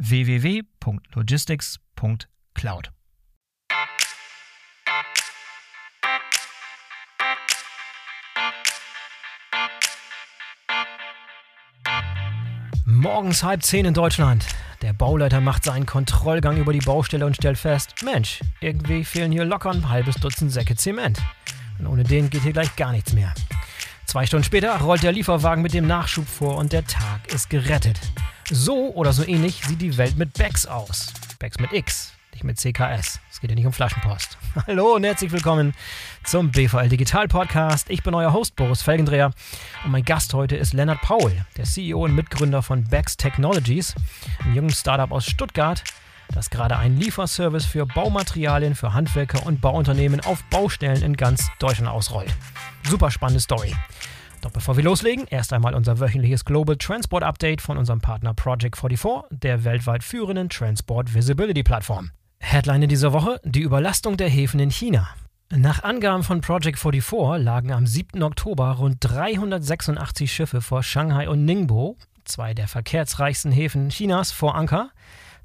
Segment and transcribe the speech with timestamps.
[0.00, 2.90] www.logistics.cloud.
[12.86, 14.46] Morgens halb zehn in Deutschland.
[14.82, 19.44] Der Bauleiter macht seinen Kontrollgang über die Baustelle und stellt fest, Mensch, irgendwie fehlen hier
[19.44, 21.20] locker ein halbes Dutzend Säcke Zement.
[21.78, 23.32] Und ohne den geht hier gleich gar nichts mehr.
[24.06, 28.00] Zwei Stunden später rollt der Lieferwagen mit dem Nachschub vor und der Tag ist gerettet.
[28.52, 31.12] So oder so ähnlich sieht die Welt mit Becks aus.
[31.38, 33.20] Becks mit X, nicht mit CKS.
[33.30, 34.38] Es geht ja nicht um Flaschenpost.
[34.66, 35.72] Hallo und herzlich willkommen
[36.24, 37.88] zum BVL Digital Podcast.
[37.90, 39.30] Ich bin euer Host Boris Felgendreher
[39.84, 43.94] und mein Gast heute ist Lennart Paul, der CEO und Mitgründer von Becks Technologies,
[44.42, 45.84] einem jungen Startup aus Stuttgart,
[46.34, 51.88] das gerade einen Lieferservice für Baumaterialien für Handwerker und Bauunternehmen auf Baustellen in ganz Deutschland
[51.88, 52.34] ausrollt.
[52.82, 53.76] Super spannende Story.
[54.40, 58.76] Doch bevor wir loslegen, erst einmal unser wöchentliches Global Transport Update von unserem Partner Project
[58.76, 62.10] 44, der weltweit führenden Transport Visibility Plattform.
[62.38, 65.08] Headline dieser Woche: Die Überlastung der Häfen in China.
[65.50, 68.22] Nach Angaben von Project 44 lagen am 7.
[68.22, 74.90] Oktober rund 386 Schiffe vor Shanghai und Ningbo, zwei der verkehrsreichsten Häfen Chinas, vor Anker,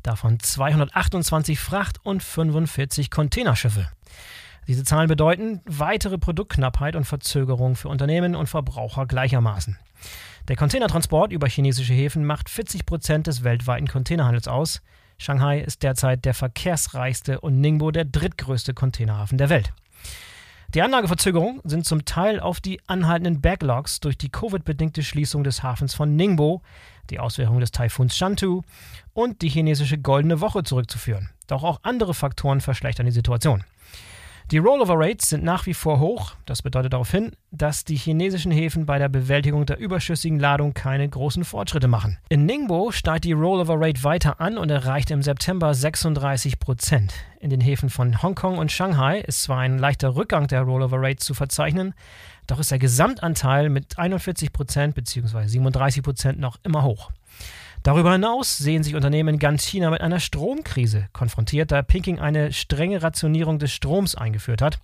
[0.03, 3.89] davon 228 Fracht- und 45 Containerschiffe.
[4.67, 9.77] Diese Zahlen bedeuten weitere Produktknappheit und Verzögerung für Unternehmen und Verbraucher gleichermaßen.
[10.47, 14.81] Der Containertransport über chinesische Häfen macht 40 Prozent des weltweiten Containerhandels aus.
[15.17, 19.71] Shanghai ist derzeit der verkehrsreichste und Ningbo der drittgrößte Containerhafen der Welt.
[20.73, 25.93] Die Anlageverzögerungen sind zum Teil auf die anhaltenden Backlogs durch die Covid-bedingte Schließung des Hafens
[25.93, 26.61] von Ningbo,
[27.09, 28.63] die Auswirkungen des Taifuns Shantou
[29.13, 31.29] und die chinesische Goldene Woche zurückzuführen.
[31.47, 33.63] Doch auch andere Faktoren verschlechtern die Situation.
[34.51, 36.35] Die Rollover Rates sind nach wie vor hoch.
[36.45, 41.09] Das bedeutet darauf hin, dass die chinesischen Häfen bei der Bewältigung der überschüssigen Ladung keine
[41.09, 42.19] großen Fortschritte machen.
[42.29, 47.15] In Ningbo steigt die Rollover Rate weiter an und erreicht im September 36 Prozent.
[47.39, 51.17] In den Häfen von Hongkong und Shanghai ist zwar ein leichter Rückgang der Rollover Rate
[51.17, 51.95] zu verzeichnen,
[52.45, 55.47] doch ist der Gesamtanteil mit 41 Prozent bzw.
[55.47, 57.09] 37 Prozent noch immer hoch.
[57.85, 62.51] Darüber hinaus sehen sich Unternehmen in ganz China mit einer Stromkrise konfrontiert, da Peking eine
[62.51, 64.79] strenge Rationierung des Stroms eingeführt hat.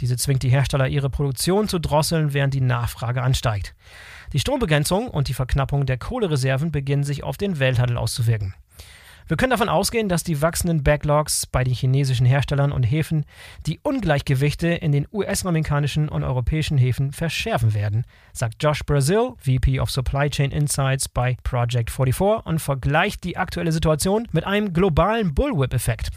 [0.00, 3.74] Diese zwingt die Hersteller, ihre Produktion zu drosseln, während die Nachfrage ansteigt.
[4.34, 8.54] Die Strombegrenzung und die Verknappung der Kohlereserven beginnen sich auf den Welthandel auszuwirken.
[9.28, 13.24] Wir können davon ausgehen, dass die wachsenden Backlogs bei den chinesischen Herstellern und Häfen
[13.66, 19.90] die Ungleichgewichte in den US-amerikanischen und europäischen Häfen verschärfen werden, sagt Josh Brazil, VP of
[19.90, 26.10] Supply Chain Insights bei Project 44 und vergleicht die aktuelle Situation mit einem globalen Bullwhip-Effekt.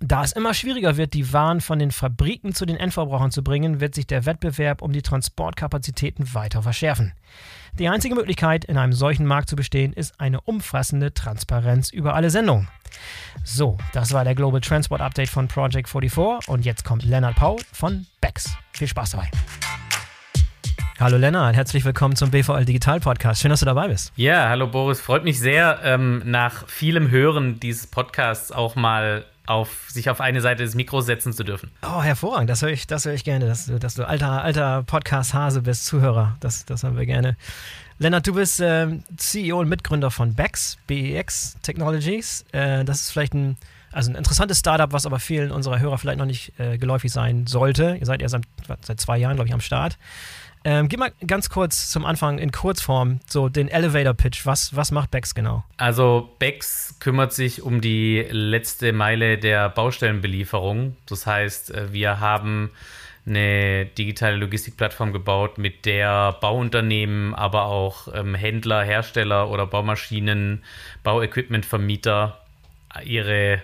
[0.00, 3.80] Da es immer schwieriger wird, die Waren von den Fabriken zu den Endverbrauchern zu bringen,
[3.80, 7.14] wird sich der Wettbewerb um die Transportkapazitäten weiter verschärfen.
[7.78, 12.30] Die einzige Möglichkeit, in einem solchen Markt zu bestehen, ist eine umfassende Transparenz über alle
[12.30, 12.68] Sendungen.
[13.44, 17.58] So, das war der Global Transport Update von Project 44 und jetzt kommt Leonard Paul
[17.74, 18.56] von Bex.
[18.72, 19.30] Viel Spaß dabei.
[20.98, 23.42] Hallo Lennart, herzlich willkommen zum BVL Digital Podcast.
[23.42, 24.10] Schön, dass du dabei bist.
[24.16, 29.86] Ja, hallo Boris, freut mich sehr, ähm, nach vielem Hören dieses Podcasts auch mal auf,
[29.88, 31.70] sich auf eine Seite des Mikros setzen zu dürfen.
[31.82, 35.86] Oh, hervorragend, das höre ich, das ich gerne, dass, dass du alter, alter Podcast-Hase bist,
[35.86, 36.36] Zuhörer.
[36.40, 37.36] Das, das haben wir gerne.
[37.98, 42.44] Lennart, du bist äh, CEO und Mitgründer von BEX, BEX Technologies.
[42.52, 43.56] Äh, das ist vielleicht ein,
[43.90, 47.46] also ein interessantes Startup, was aber vielen unserer Hörer vielleicht noch nicht äh, geläufig sein
[47.46, 47.96] sollte.
[47.98, 49.96] Ihr seid erst seit, seit zwei Jahren, glaube ich, am Start.
[50.66, 54.46] Ähm, gib mal ganz kurz zum Anfang in Kurzform so den Elevator Pitch.
[54.46, 55.62] Was, was macht Bex genau?
[55.76, 60.96] Also Bex kümmert sich um die letzte Meile der Baustellenbelieferung.
[61.06, 62.72] Das heißt, äh, wir haben
[63.26, 70.64] eine digitale Logistikplattform gebaut, mit der Bauunternehmen, aber auch ähm, Händler, Hersteller oder Baumaschinen,
[71.04, 72.40] Bauequipmentvermieter
[73.04, 73.62] ihre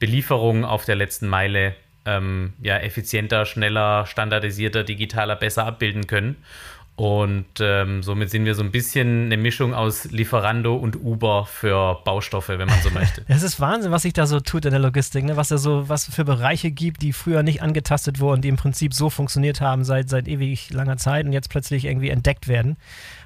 [0.00, 1.76] Belieferung auf der letzten Meile
[2.06, 6.36] ähm, ja, effizienter, schneller, standardisierter, digitaler besser abbilden können.
[7.00, 11.98] Und ähm, somit sind wir so ein bisschen eine Mischung aus Lieferando und Uber für
[12.04, 13.24] Baustoffe, wenn man so möchte.
[13.28, 15.34] Es ist Wahnsinn, was sich da so tut in der Logistik, ne?
[15.34, 18.92] was da so, was für Bereiche gibt, die früher nicht angetastet wurden, die im Prinzip
[18.92, 22.76] so funktioniert haben seit, seit ewig langer Zeit und jetzt plötzlich irgendwie entdeckt werden.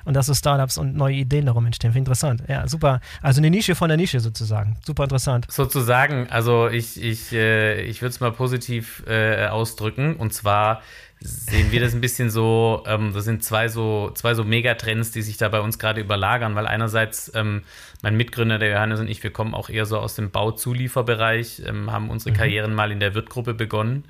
[0.05, 1.93] Und dass so Startups und neue Ideen darum entstehen.
[1.93, 2.43] Finde ich interessant.
[2.49, 3.01] Ja, super.
[3.23, 4.77] Also eine Nische von der Nische sozusagen.
[4.85, 5.47] Super interessant.
[5.51, 10.17] Sozusagen, also ich, ich, äh, ich würde es mal positiv äh, ausdrücken.
[10.17, 10.83] Und zwar
[11.21, 15.23] sehen wir das ein bisschen so, ähm, das sind zwei so, zwei so Megatrends, die
[15.23, 17.63] sich da bei uns gerade überlagern, weil einerseits ähm,
[18.03, 21.91] mein Mitgründer, der Johannes und ich, wir kommen auch eher so aus dem Bauzulieferbereich, ähm,
[21.91, 22.37] haben unsere mhm.
[22.37, 24.05] Karrieren mal in der Wirtgruppe begonnen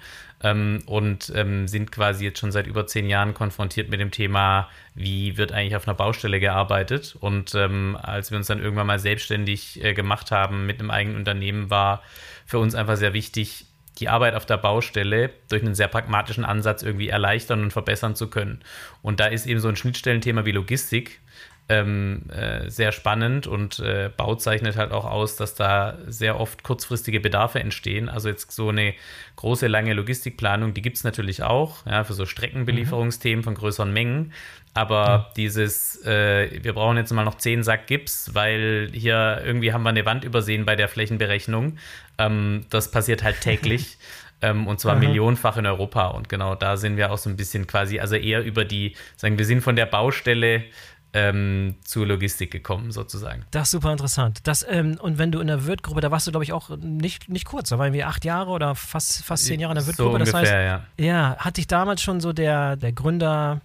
[0.45, 4.69] ähm, und ähm, sind quasi jetzt schon seit über zehn Jahren konfrontiert mit dem Thema,
[4.95, 7.17] wie wird eigentlich auf einer Baustelle gearbeitet.
[7.19, 11.17] Und ähm, als wir uns dann irgendwann mal selbstständig äh, gemacht haben mit einem eigenen
[11.17, 12.03] Unternehmen, war
[12.45, 13.67] für uns einfach sehr wichtig,
[13.99, 18.29] die Arbeit auf der Baustelle durch einen sehr pragmatischen Ansatz irgendwie erleichtern und verbessern zu
[18.29, 18.61] können.
[19.03, 21.21] Und da ist eben so ein Schnittstellenthema wie Logistik
[21.69, 26.63] ähm, äh, sehr spannend und äh, Bau zeichnet halt auch aus, dass da sehr oft
[26.63, 28.11] kurzfristige Bedarfe entstehen.
[28.11, 28.95] Also jetzt so eine
[29.37, 34.33] große, lange Logistikplanung, die gibt es natürlich auch, ja, für so Streckenbelieferungsthemen von größeren Mengen.
[34.75, 35.33] Aber ja.
[35.37, 39.91] dieses, äh, wir brauchen jetzt mal noch 10 Sack Gips, weil hier irgendwie haben wir
[39.91, 41.79] eine Wand übersehen bei der Flächenberechnung.
[42.19, 43.97] Ähm, das passiert halt täglich.
[44.43, 45.01] ähm, und zwar Aha.
[45.01, 46.09] millionenfach in Europa.
[46.09, 49.39] Und genau da sind wir auch so ein bisschen quasi, also eher über die, sagen
[49.39, 50.65] wir sind von der Baustelle
[51.15, 53.45] ähm, zur Logistik gekommen, sozusagen.
[53.53, 54.41] Das ist super interessant.
[54.45, 57.29] Das, ähm, und wenn du in der Wirtgruppe, da warst du, glaube ich, auch nicht,
[57.29, 60.11] nicht kurz, da waren wir acht Jahre oder fast, fast zehn Jahre in der Wirtgruppe.
[60.11, 60.53] So ungefähr, das heißt,
[60.99, 61.05] ja.
[61.05, 63.61] Ja, hat dich damals schon so der, der Gründer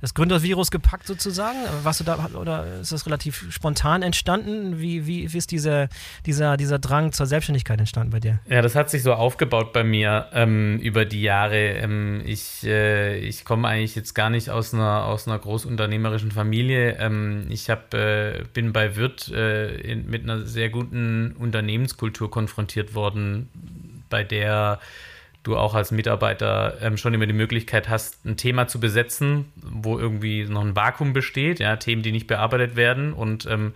[0.00, 1.58] das Gründervirus gepackt sozusagen?
[1.82, 4.78] Warst du da oder ist das relativ spontan entstanden?
[4.78, 5.88] Wie, wie, wie ist diese,
[6.26, 8.38] dieser, dieser Drang zur Selbstständigkeit entstanden bei dir?
[8.48, 11.56] Ja, das hat sich so aufgebaut bei mir ähm, über die Jahre.
[11.56, 16.96] Ähm, ich äh, ich komme eigentlich jetzt gar nicht aus einer, aus einer großunternehmerischen Familie.
[16.98, 22.94] Ähm, ich hab, äh, bin bei Wirt äh, in, mit einer sehr guten Unternehmenskultur konfrontiert
[22.94, 23.48] worden,
[24.08, 24.80] bei der
[25.48, 29.98] du auch als Mitarbeiter ähm, schon immer die Möglichkeit hast, ein Thema zu besetzen, wo
[29.98, 33.12] irgendwie noch ein Vakuum besteht, ja, Themen, die nicht bearbeitet werden.
[33.12, 33.72] Und ähm,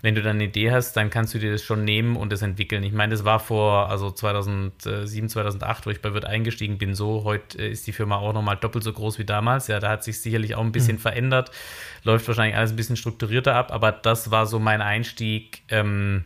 [0.00, 2.42] wenn du dann eine Idee hast, dann kannst du dir das schon nehmen und es
[2.42, 2.84] entwickeln.
[2.84, 6.94] Ich meine, das war vor also 2007, 2008, wo ich bei Wirt eingestiegen bin.
[6.94, 9.66] So, heute ist die Firma auch nochmal doppelt so groß wie damals.
[9.66, 11.00] Ja, da hat sich sicherlich auch ein bisschen mhm.
[11.00, 11.50] verändert.
[12.04, 15.62] Läuft wahrscheinlich alles ein bisschen strukturierter ab, aber das war so mein Einstieg.
[15.68, 16.24] Ähm,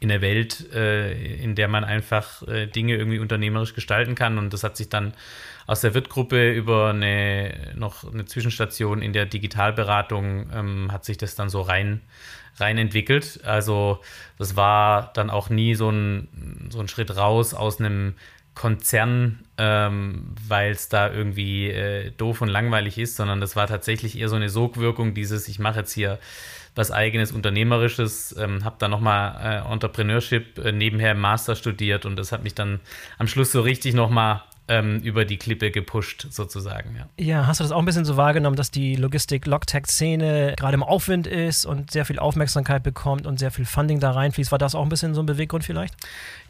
[0.00, 1.12] in der Welt, äh,
[1.42, 4.38] in der man einfach äh, Dinge irgendwie unternehmerisch gestalten kann.
[4.38, 5.12] Und das hat sich dann
[5.66, 11.34] aus der Wirtgruppe über eine noch eine Zwischenstation in der Digitalberatung ähm, hat sich das
[11.34, 12.00] dann so rein,
[12.56, 13.40] rein entwickelt.
[13.44, 14.00] Also
[14.38, 18.14] das war dann auch nie so ein, so ein Schritt raus aus einem
[18.58, 24.18] Konzern, ähm, weil es da irgendwie äh, doof und langweilig ist, sondern das war tatsächlich
[24.18, 26.18] eher so eine Sogwirkung, dieses, ich mache jetzt hier
[26.74, 32.16] was eigenes Unternehmerisches, ähm, habe dann nochmal äh, Entrepreneurship äh, nebenher im Master studiert und
[32.16, 32.80] das hat mich dann
[33.16, 36.96] am Schluss so richtig nochmal ähm, über die Klippe gepusht, sozusagen.
[36.96, 37.24] Ja.
[37.24, 41.28] ja, hast du das auch ein bisschen so wahrgenommen, dass die Logistik-Logtech-Szene gerade im Aufwind
[41.28, 44.50] ist und sehr viel Aufmerksamkeit bekommt und sehr viel Funding da reinfließt?
[44.50, 45.94] War das auch ein bisschen so ein Beweggrund vielleicht?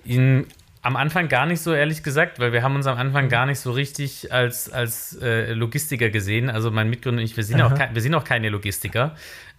[0.05, 0.47] In,
[0.88, 3.61] am Anfang gar nicht so, ehrlich gesagt, weil wir haben uns am Anfang gar nicht
[3.61, 6.49] so richtig als, als äh, Logistiker gesehen.
[6.49, 9.14] Also mein Mitgründer und ich, wir sind, auch, wir sind auch keine Logistiker.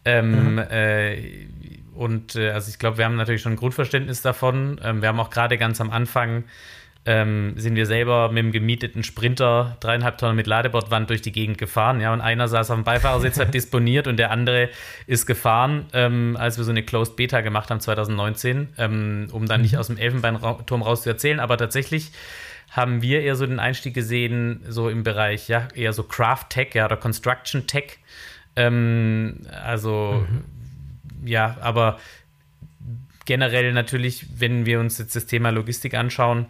[0.05, 0.57] Ähm, mhm.
[0.57, 1.47] äh,
[1.93, 4.81] und äh, also ich glaube, wir haben natürlich schon ein Grundverständnis davon.
[4.83, 6.45] Ähm, wir haben auch gerade ganz am Anfang
[7.09, 11.57] ähm, sind wir selber mit dem gemieteten Sprinter dreieinhalb Tonnen mit Ladebordwand durch die Gegend
[11.57, 12.01] gefahren.
[12.01, 14.69] Ja, und einer saß auf dem Beifahrersitz, hat disponiert und der andere
[15.07, 19.63] ist gefahren, ähm, als wir so eine Closed Beta gemacht haben 2019, ähm, um dann
[19.63, 19.79] nicht mhm.
[19.79, 21.39] aus dem Elfenbeinturm raus zu erzählen.
[21.39, 22.11] Aber tatsächlich
[22.69, 26.75] haben wir eher so den Einstieg gesehen, so im Bereich, ja, eher so Craft Tech,
[26.75, 27.97] ja, oder Construction Tech.
[28.55, 31.27] Ähm, also, mhm.
[31.27, 31.97] ja, aber
[33.25, 36.45] generell natürlich, wenn wir uns jetzt das Thema Logistik anschauen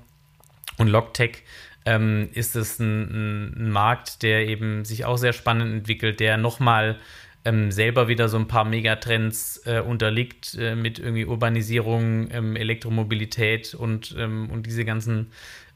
[0.80, 1.44] und Logtech,
[1.86, 6.98] ähm, ist es ein, ein, Markt, der eben sich auch sehr spannend entwickelt, der nochmal
[7.46, 13.74] ähm, selber wieder so ein paar Megatrends äh, unterliegt äh, mit irgendwie Urbanisierung, ähm, Elektromobilität
[13.74, 15.32] und, ähm, und diese ganzen,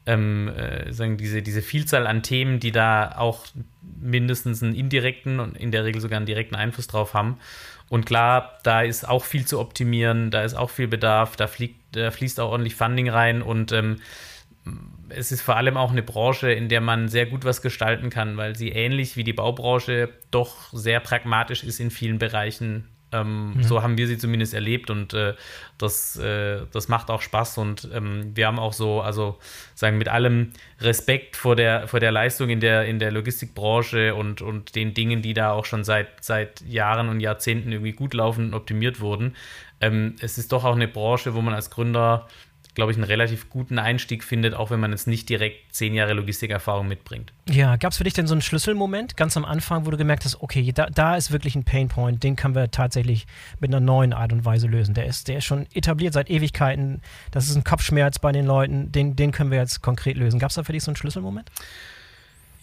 [0.06, 3.46] ähm, äh, sagen diese, diese Vielzahl an Themen, die da auch
[4.00, 7.38] mindestens einen indirekten und in der Regel sogar einen direkten Einfluss drauf haben.
[7.88, 11.96] Und klar, da ist auch viel zu optimieren, da ist auch viel Bedarf, da, fliegt,
[11.96, 13.96] da fließt auch ordentlich Funding rein und ähm,
[15.08, 18.36] es ist vor allem auch eine Branche, in der man sehr gut was gestalten kann,
[18.36, 22.88] weil sie ähnlich wie die Baubranche doch sehr pragmatisch ist in vielen Bereichen.
[23.12, 23.62] Ähm, mhm.
[23.62, 25.34] So haben wir sie zumindest erlebt und äh,
[25.78, 29.38] das, äh, das macht auch Spaß und ähm, wir haben auch so, also
[29.74, 34.42] sagen mit allem Respekt vor der, vor der Leistung in der, in der Logistikbranche und,
[34.42, 38.46] und den Dingen, die da auch schon seit, seit Jahren und Jahrzehnten irgendwie gut laufen
[38.46, 39.36] und optimiert wurden.
[39.80, 42.26] Ähm, es ist doch auch eine Branche, wo man als Gründer
[42.74, 46.12] glaube ich, einen relativ guten Einstieg findet, auch wenn man jetzt nicht direkt zehn Jahre
[46.12, 47.32] Logistikerfahrung mitbringt.
[47.48, 50.24] Ja, gab es für dich denn so einen Schlüsselmoment ganz am Anfang, wo du gemerkt
[50.24, 53.26] hast, okay, da, da ist wirklich ein Painpoint, den können wir tatsächlich
[53.60, 54.94] mit einer neuen Art und Weise lösen.
[54.94, 57.00] Der ist, der ist schon etabliert seit Ewigkeiten.
[57.30, 60.40] Das ist ein Kopfschmerz bei den Leuten, den, den können wir jetzt konkret lösen.
[60.40, 61.50] Gab es da für dich so einen Schlüsselmoment?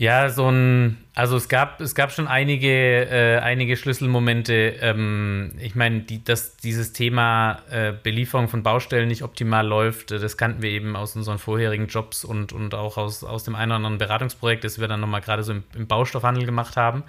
[0.02, 4.54] Ja, so ein, also es gab, es gab schon einige, äh, einige Schlüsselmomente.
[4.82, 10.18] Ähm, ich meine, die, dass dieses Thema äh, Belieferung von Baustellen nicht optimal läuft, äh,
[10.18, 13.74] das kannten wir eben aus unseren vorherigen Jobs und, und auch aus, aus dem einen
[13.74, 17.04] oder anderen Beratungsprojekt, das wir dann nochmal gerade so im, im, Baustoffhandel gemacht haben.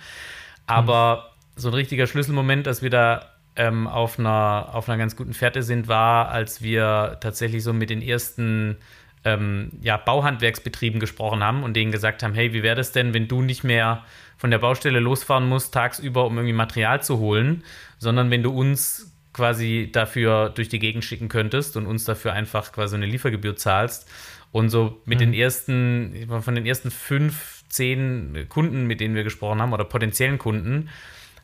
[0.66, 1.60] Aber mhm.
[1.62, 5.62] so ein richtiger Schlüsselmoment, dass wir da ähm, auf, einer, auf einer ganz guten Fährte
[5.62, 8.76] sind, war, als wir tatsächlich so mit den ersten
[9.24, 13.28] ähm, ja, Bauhandwerksbetrieben gesprochen haben und denen gesagt haben, hey, wie wäre das denn, wenn
[13.28, 14.04] du nicht mehr
[14.36, 17.62] von der Baustelle losfahren musst tagsüber, um irgendwie Material zu holen,
[17.98, 22.72] sondern wenn du uns quasi dafür durch die Gegend schicken könntest und uns dafür einfach
[22.72, 24.10] quasi eine Liefergebühr zahlst.
[24.50, 25.24] Und so mit mhm.
[25.24, 30.38] den ersten, von den ersten fünf, zehn Kunden, mit denen wir gesprochen haben, oder potenziellen
[30.38, 30.90] Kunden,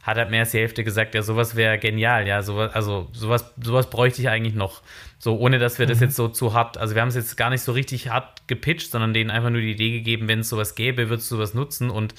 [0.03, 3.53] hat halt mehr als die Hälfte gesagt, ja, sowas wäre genial, ja, sowas, also sowas,
[3.63, 4.83] sowas bräuchte ich eigentlich noch.
[5.19, 5.91] So, ohne dass wir mhm.
[5.91, 8.47] das jetzt so zu hart, also wir haben es jetzt gar nicht so richtig hart
[8.47, 11.55] gepitcht, sondern denen einfach nur die Idee gegeben, wenn es sowas gäbe, würdest du sowas
[11.55, 12.15] nutzen und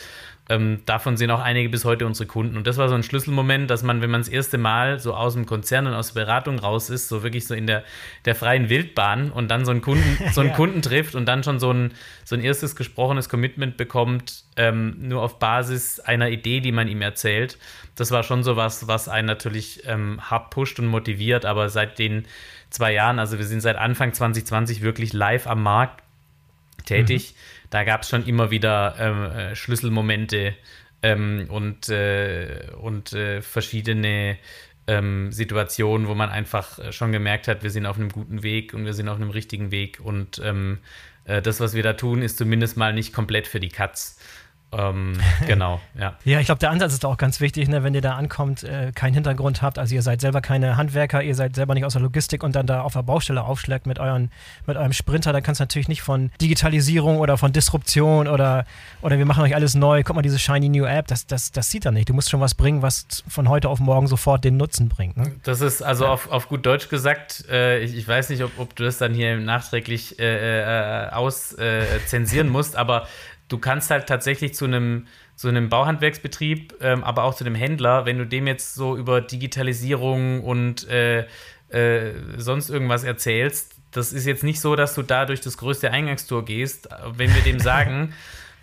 [0.49, 2.57] ähm, davon sind auch einige bis heute unsere Kunden.
[2.57, 5.35] Und das war so ein Schlüsselmoment, dass man, wenn man das erste Mal so aus
[5.35, 7.83] dem Konzern und aus der Beratung raus ist, so wirklich so in der,
[8.25, 10.55] der freien Wildbahn und dann so einen Kunden, so einen ja.
[10.55, 11.93] Kunden trifft und dann schon so ein,
[12.25, 17.03] so ein erstes gesprochenes Commitment bekommt, ähm, nur auf Basis einer Idee, die man ihm
[17.03, 17.59] erzählt.
[17.95, 21.99] Das war schon so was, was einen natürlich ähm, hart pusht und motiviert, aber seit
[21.99, 22.25] den
[22.71, 26.03] zwei Jahren, also wir sind seit Anfang 2020 wirklich live am Markt
[26.83, 27.33] tätig.
[27.33, 30.55] Mhm da gab es schon immer wieder ähm, äh, Schlüsselmomente
[31.01, 34.37] ähm, und, äh, und äh, verschiedene
[34.87, 38.73] ähm, Situationen, wo man einfach äh, schon gemerkt hat, wir sind auf einem guten Weg
[38.73, 40.79] und wir sind auf einem richtigen Weg und ähm,
[41.25, 44.19] äh, das, was wir da tun, ist zumindest mal nicht komplett für die Katz.
[44.71, 46.15] Ähm, genau, ja.
[46.23, 48.91] ja, ich glaube, der Ansatz ist auch ganz wichtig, ne, wenn ihr da ankommt, äh,
[48.93, 52.01] keinen Hintergrund habt, also ihr seid selber keine Handwerker, ihr seid selber nicht aus der
[52.01, 54.31] Logistik und dann da auf der Baustelle aufschlägt mit, euren,
[54.67, 58.65] mit eurem Sprinter, dann kannst du natürlich nicht von Digitalisierung oder von Disruption oder,
[59.01, 61.69] oder wir machen euch alles neu, guck mal, diese shiny new App, das, das, das
[61.71, 62.09] sieht er nicht.
[62.09, 65.17] Du musst schon was bringen, was von heute auf morgen sofort den Nutzen bringt.
[65.17, 65.31] Ne?
[65.43, 66.11] Das ist also ja.
[66.11, 69.13] auf, auf gut Deutsch gesagt, äh, ich, ich, weiß nicht, ob, ob du das dann
[69.13, 73.07] hier nachträglich äh, äh, auszensieren äh, musst, aber
[73.49, 78.05] du kannst halt tatsächlich zu einem zu einem Bauhandwerksbetrieb, ähm, aber auch zu dem Händler,
[78.05, 81.27] wenn du dem jetzt so über Digitalisierung und äh,
[81.69, 85.91] äh, sonst irgendwas erzählst, das ist jetzt nicht so, dass du da durch das größte
[85.91, 86.89] Eingangstor gehst.
[87.15, 88.13] Wenn wir dem sagen,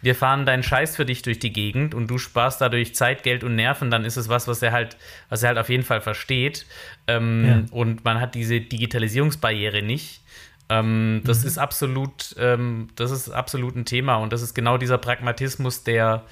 [0.03, 3.43] wir fahren deinen Scheiß für dich durch die Gegend und du sparst dadurch Zeit, Geld
[3.43, 4.97] und Nerven, dann ist es was, was er halt,
[5.29, 6.67] was er halt auf jeden Fall versteht.
[7.07, 7.63] Ähm, ja.
[7.71, 10.21] Und man hat diese Digitalisierungsbarriere nicht.
[10.69, 11.49] Ähm, das mhm.
[11.49, 16.25] ist absolut, ähm, das ist absolut ein Thema und das ist genau dieser Pragmatismus, der,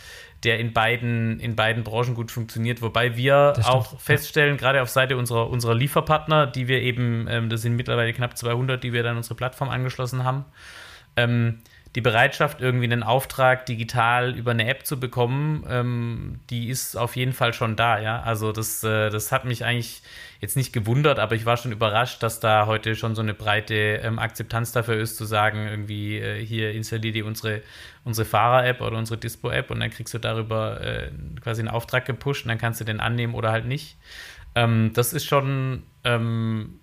[0.42, 2.82] der in beiden, in beiden Branchen gut funktioniert.
[2.82, 7.62] Wobei wir auch feststellen, gerade auf Seite unserer, unserer Lieferpartner, die wir eben, ähm, das
[7.62, 10.44] sind mittlerweile knapp 200, die wir dann unsere Plattform angeschlossen haben,
[11.16, 11.60] ähm,
[11.94, 17.14] die Bereitschaft, irgendwie einen Auftrag digital über eine App zu bekommen, ähm, die ist auf
[17.14, 18.20] jeden Fall schon da, ja.
[18.20, 20.02] Also das, äh, das hat mich eigentlich
[20.40, 23.74] jetzt nicht gewundert, aber ich war schon überrascht, dass da heute schon so eine breite
[24.02, 27.62] ähm, Akzeptanz dafür ist, zu sagen, irgendwie äh, hier installier dir unsere,
[28.02, 31.10] unsere Fahrer-App oder unsere Dispo-App und dann kriegst du darüber äh,
[31.40, 33.98] quasi einen Auftrag gepusht und dann kannst du den annehmen oder halt nicht.
[34.56, 36.80] Ähm, das ist schon, ähm,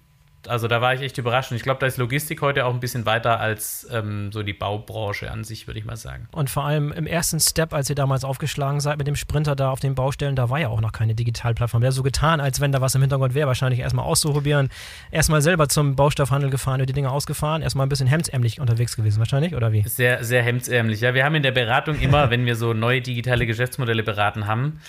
[0.48, 1.51] also da war ich echt überrascht.
[1.51, 4.53] Und ich glaube, da ist Logistik heute auch ein bisschen weiter als ähm, so die
[4.53, 6.27] Baubranche an sich, würde ich mal sagen.
[6.31, 9.69] Und vor allem im ersten Step, als ihr damals aufgeschlagen seid mit dem Sprinter da
[9.69, 11.81] auf den Baustellen, da war ja auch noch keine Digitalplattform.
[11.81, 14.69] Wäre so getan, als wenn da was im Hintergrund wäre, wahrscheinlich erstmal auszuprobieren,
[15.12, 19.55] erstmal selber zum Baustoffhandel gefahren, die Dinge ausgefahren, erstmal ein bisschen hemdsärmlich unterwegs gewesen, wahrscheinlich,
[19.55, 19.83] oder wie?
[19.88, 21.01] Sehr, sehr hemdsärmlich.
[21.01, 24.79] Ja, wir haben in der Beratung immer, wenn wir so neue digitale Geschäftsmodelle beraten haben,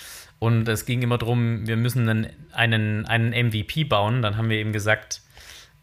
[0.43, 4.21] und es ging immer darum, wir müssen einen, einen, einen MVP bauen.
[4.21, 5.21] Dann haben wir eben gesagt,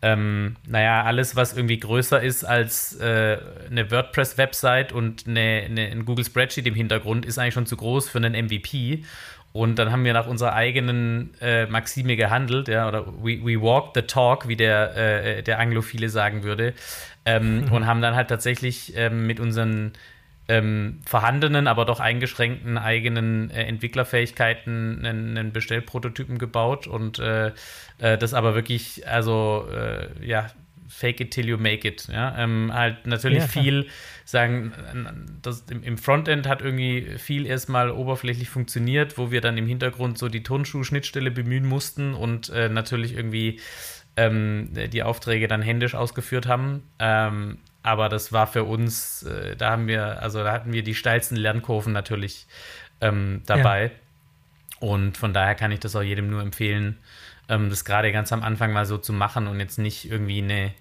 [0.03, 3.39] ähm, naja, alles, was irgendwie größer ist als äh,
[3.71, 8.09] eine WordPress-Website und eine, eine, ein Google Spreadsheet im Hintergrund, ist eigentlich schon zu groß
[8.09, 9.05] für einen MVP.
[9.53, 13.91] Und dann haben wir nach unserer eigenen äh, Maxime gehandelt, ja, oder we, we walk
[13.95, 16.73] the talk, wie der, äh, der Anglophile sagen würde,
[17.27, 17.73] ähm, mhm.
[17.73, 19.93] und haben dann halt tatsächlich ähm, mit unseren
[20.51, 27.53] ähm, vorhandenen, aber doch eingeschränkten eigenen äh, Entwicklerfähigkeiten einen, einen, Bestellprototypen gebaut und äh,
[27.99, 30.49] äh, das aber wirklich, also äh, ja,
[30.89, 32.09] fake it till you make it.
[32.09, 32.37] Ja?
[32.37, 33.87] Ähm, halt natürlich ja, viel
[34.25, 34.73] sagen,
[35.41, 40.19] das im, im, Frontend hat irgendwie viel erstmal oberflächlich funktioniert, wo wir dann im Hintergrund
[40.19, 43.61] so die Turnschuh-Schnittstelle bemühen mussten und äh, natürlich irgendwie
[44.17, 46.83] ähm, die Aufträge dann händisch ausgeführt haben.
[46.99, 50.95] Ähm, aber das war für uns, äh, da haben wir, also da hatten wir die
[50.95, 52.47] steilsten Lernkurven natürlich
[53.01, 53.85] ähm, dabei.
[53.85, 53.91] Ja.
[54.81, 56.99] Und von daher kann ich das auch jedem nur empfehlen,
[57.49, 60.73] ähm, das gerade ganz am Anfang mal so zu machen und jetzt nicht irgendwie eine,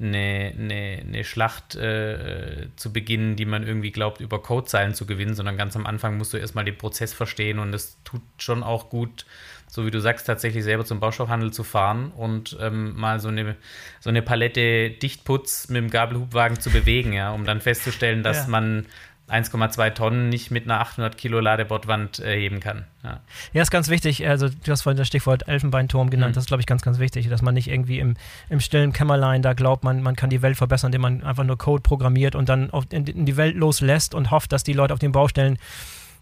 [0.00, 5.34] eine, eine, eine Schlacht äh, zu beginnen, die man irgendwie glaubt, über Codezeilen zu gewinnen,
[5.34, 8.88] sondern ganz am Anfang musst du erstmal den Prozess verstehen und es tut schon auch
[8.88, 9.26] gut,
[9.66, 13.56] so wie du sagst, tatsächlich selber zum Baustoffhandel zu fahren und ähm, mal so eine,
[14.00, 18.48] so eine Palette Dichtputz mit dem Gabelhubwagen zu bewegen, ja, um dann festzustellen, dass ja.
[18.48, 18.86] man
[19.30, 22.84] 1,2 Tonnen nicht mit einer 800 Kilo Ladebordwand äh, heben kann.
[23.02, 23.20] Ja.
[23.52, 24.26] ja, ist ganz wichtig.
[24.26, 26.32] Also, du hast vorhin das Stichwort Elfenbeinturm genannt.
[26.32, 26.34] Mhm.
[26.34, 28.14] Das ist, glaube ich, ganz, ganz wichtig, dass man nicht irgendwie im,
[28.48, 31.56] im stillen Kämmerlein da glaubt, man, man kann die Welt verbessern, indem man einfach nur
[31.56, 34.92] Code programmiert und dann auf, in, in die Welt loslässt und hofft, dass die Leute
[34.92, 35.58] auf den Baustellen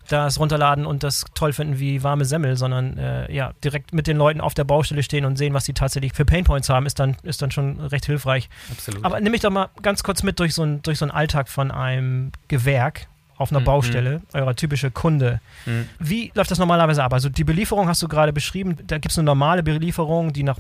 [0.09, 4.17] das runterladen und das toll finden wie warme Semmel, sondern äh, ja, direkt mit den
[4.17, 7.17] Leuten auf der Baustelle stehen und sehen, was sie tatsächlich für Painpoints haben, ist dann,
[7.23, 8.49] ist dann schon recht hilfreich.
[8.71, 9.05] Absolut.
[9.05, 11.49] Aber nimm mich doch mal ganz kurz mit durch so, ein, durch so einen Alltag
[11.49, 13.07] von einem Gewerk
[13.39, 13.65] auf einer mhm.
[13.65, 15.41] Baustelle, eurer typische Kunde.
[15.65, 15.89] Mhm.
[16.01, 17.13] Wie läuft das normalerweise ab?
[17.13, 20.59] Also die Belieferung hast du gerade beschrieben, da gibt es eine normale Belieferung, die nach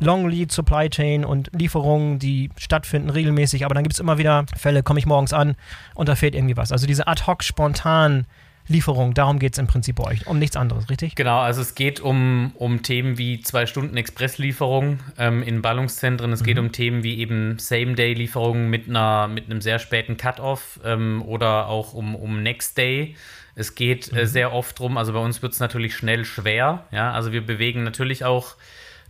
[0.00, 4.46] Long Lead Supply Chain und Lieferungen, die stattfinden regelmäßig, aber dann gibt es immer wieder
[4.56, 5.54] Fälle, komme ich morgens an
[5.94, 6.72] und da fehlt irgendwie was.
[6.72, 8.26] Also diese ad hoc spontan
[8.68, 9.14] Lieferung.
[9.14, 11.14] Darum geht es im Prinzip bei euch, um nichts anderes, richtig?
[11.14, 16.32] Genau, also es geht um, um Themen wie zwei Stunden Expresslieferung ähm, in Ballungszentren.
[16.32, 16.44] Es mhm.
[16.44, 21.94] geht um Themen wie eben Same-Day-Lieferungen mit, mit einem sehr späten Cut-Off ähm, oder auch
[21.94, 23.16] um, um Next Day.
[23.54, 24.26] Es geht äh, mhm.
[24.26, 26.84] sehr oft drum, also bei uns wird es natürlich schnell schwer.
[26.92, 27.12] Ja?
[27.12, 28.56] Also wir bewegen natürlich auch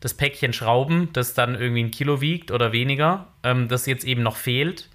[0.01, 4.23] das Päckchen Schrauben, das dann irgendwie ein Kilo wiegt oder weniger, ähm, das jetzt eben
[4.23, 4.89] noch fehlt.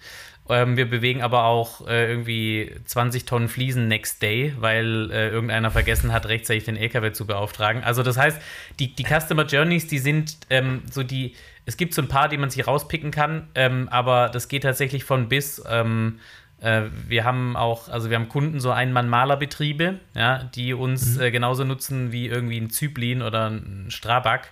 [0.50, 5.72] Ähm, wir bewegen aber auch äh, irgendwie 20 Tonnen Fliesen next day, weil äh, irgendeiner
[5.72, 7.84] vergessen hat, rechtzeitig den LKW zu beauftragen.
[7.84, 8.42] Also das heißt,
[8.80, 12.38] die, die Customer Journeys, die sind ähm, so die, es gibt so ein paar, die
[12.38, 15.64] man sich rauspicken kann, ähm, aber das geht tatsächlich von bis.
[15.70, 16.20] Ähm,
[16.60, 21.22] äh, wir haben auch, also wir haben Kunden, so Ein-Mann-Malerbetriebe, ja, die uns mhm.
[21.22, 24.52] Äh, genauso nutzen wie irgendwie ein Zyplin oder ein Strabag,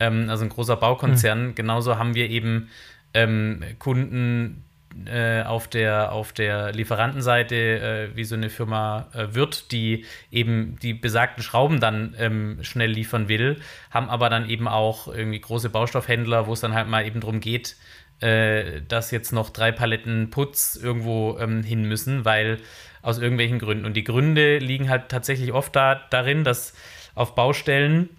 [0.00, 1.48] ähm, also ein großer Baukonzern.
[1.48, 1.54] Mhm.
[1.54, 2.70] Genauso haben wir eben
[3.14, 4.64] ähm, Kunden,
[5.06, 10.78] äh, auf, der, auf der Lieferantenseite, äh, wie so eine Firma äh, wird, die eben
[10.82, 13.56] die besagten Schrauben dann ähm, schnell liefern will,
[13.90, 17.40] haben aber dann eben auch irgendwie große Baustoffhändler, wo es dann halt mal eben darum
[17.40, 17.76] geht,
[18.20, 22.58] äh, dass jetzt noch drei Paletten Putz irgendwo ähm, hin müssen, weil
[23.02, 23.84] aus irgendwelchen Gründen.
[23.84, 26.74] Und die Gründe liegen halt tatsächlich oft da, darin, dass
[27.14, 28.10] auf Baustellen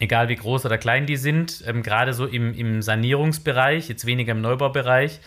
[0.00, 4.32] egal wie groß oder klein die sind, ähm, gerade so im, im Sanierungsbereich, jetzt weniger
[4.32, 5.20] im Neubaubereich,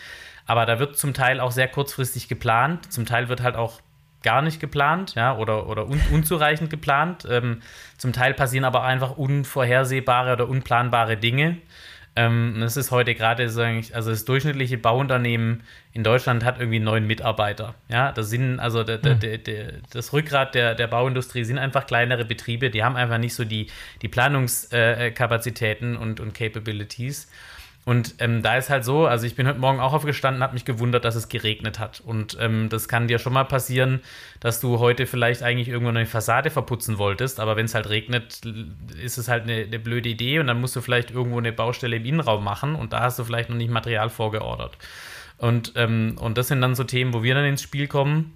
[0.48, 2.90] aber da wird zum Teil auch sehr kurzfristig geplant.
[2.90, 3.80] Zum Teil wird halt auch
[4.22, 7.28] gar nicht geplant, ja, oder, oder un unzureichend geplant.
[7.30, 7.60] Ähm,
[7.98, 11.58] zum Teil passieren aber einfach unvorhersehbare oder unplanbare Dinge.
[12.16, 17.06] Ähm, das ist heute gerade so also das durchschnittliche Bauunternehmen in Deutschland hat irgendwie neun
[17.06, 17.74] Mitarbeiter.
[17.88, 19.44] Ja, das sind also der, der, hm.
[19.44, 23.44] der, das Rückgrat der, der Bauindustrie sind einfach kleinere Betriebe, die haben einfach nicht so
[23.44, 23.66] die,
[24.00, 27.28] die Planungskapazitäten und, und Capabilities.
[27.84, 30.66] Und ähm, da ist halt so, also ich bin heute Morgen auch aufgestanden, habe mich
[30.66, 32.02] gewundert, dass es geregnet hat.
[32.04, 34.00] Und ähm, das kann dir schon mal passieren,
[34.40, 38.42] dass du heute vielleicht eigentlich irgendwo eine Fassade verputzen wolltest, aber wenn es halt regnet,
[39.02, 41.96] ist es halt eine, eine, blöde Idee und dann musst du vielleicht irgendwo eine Baustelle
[41.96, 44.76] im Innenraum machen und da hast du vielleicht noch nicht Material vorgeordert.
[45.38, 48.34] Und, ähm, und das sind dann so Themen, wo wir dann ins Spiel kommen,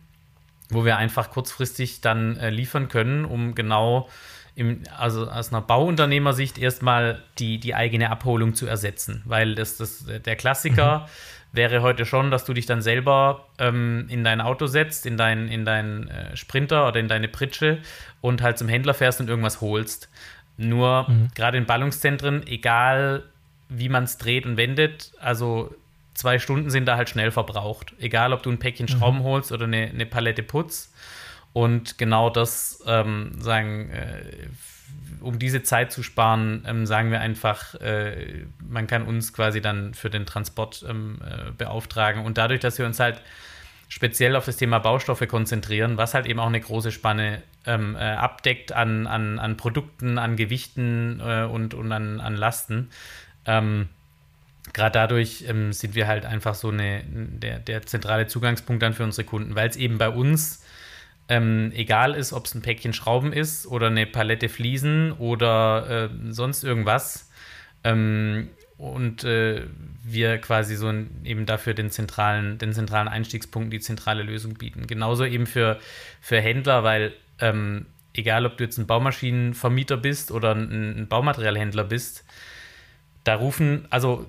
[0.71, 4.09] wo wir einfach kurzfristig dann äh, liefern können, um genau
[4.55, 9.23] im, also aus einer Bauunternehmersicht erstmal die, die eigene Abholung zu ersetzen.
[9.25, 11.57] Weil das, das, der Klassiker mhm.
[11.57, 15.49] wäre heute schon, dass du dich dann selber ähm, in dein Auto setzt, in deinen
[15.49, 17.79] in dein, äh, Sprinter oder in deine Pritsche
[18.21, 20.11] und halt zum Händler fährst und irgendwas holst.
[20.59, 21.29] Nur mhm.
[21.35, 23.25] gerade in Ballungszentren, egal
[23.69, 25.75] wie man es dreht und wendet, also
[26.15, 27.95] zwei Stunden sind da halt schnell verbraucht.
[27.99, 28.91] Egal, ob du ein Päckchen mhm.
[28.91, 30.93] Schrauben holst oder eine, eine Palette Putz.
[31.53, 34.49] Und genau das ähm, sagen, äh,
[35.21, 39.95] um diese Zeit zu sparen, ähm, sagen wir einfach, äh, man kann uns quasi dann
[39.95, 42.25] für den Transport ähm, äh, beauftragen.
[42.25, 43.21] Und dadurch, dass wir uns halt
[43.89, 47.99] speziell auf das Thema Baustoffe konzentrieren, was halt eben auch eine große Spanne ähm, äh,
[47.99, 52.91] abdeckt an, an, an Produkten, an Gewichten äh, und, und an, an Lasten.
[53.45, 53.89] Ähm,
[54.73, 59.05] Gerade dadurch ähm, sind wir halt einfach so eine, der, der zentrale Zugangspunkt dann für
[59.05, 60.65] unsere Kunden, weil es eben bei uns
[61.29, 66.33] ähm, egal ist, ob es ein Päckchen Schrauben ist oder eine Palette Fliesen oder äh,
[66.33, 67.31] sonst irgendwas.
[67.85, 69.63] Ähm, und äh,
[70.03, 70.93] wir quasi so
[71.25, 74.89] eben dafür den zentralen, den zentralen Einstiegspunkt, die zentrale Lösung bieten.
[74.89, 75.79] Genauso eben für,
[76.21, 81.85] für Händler, weil ähm, egal ob du jetzt ein Baumaschinenvermieter bist oder ein, ein Baumaterialhändler
[81.85, 82.25] bist,
[83.25, 84.27] da rufen, also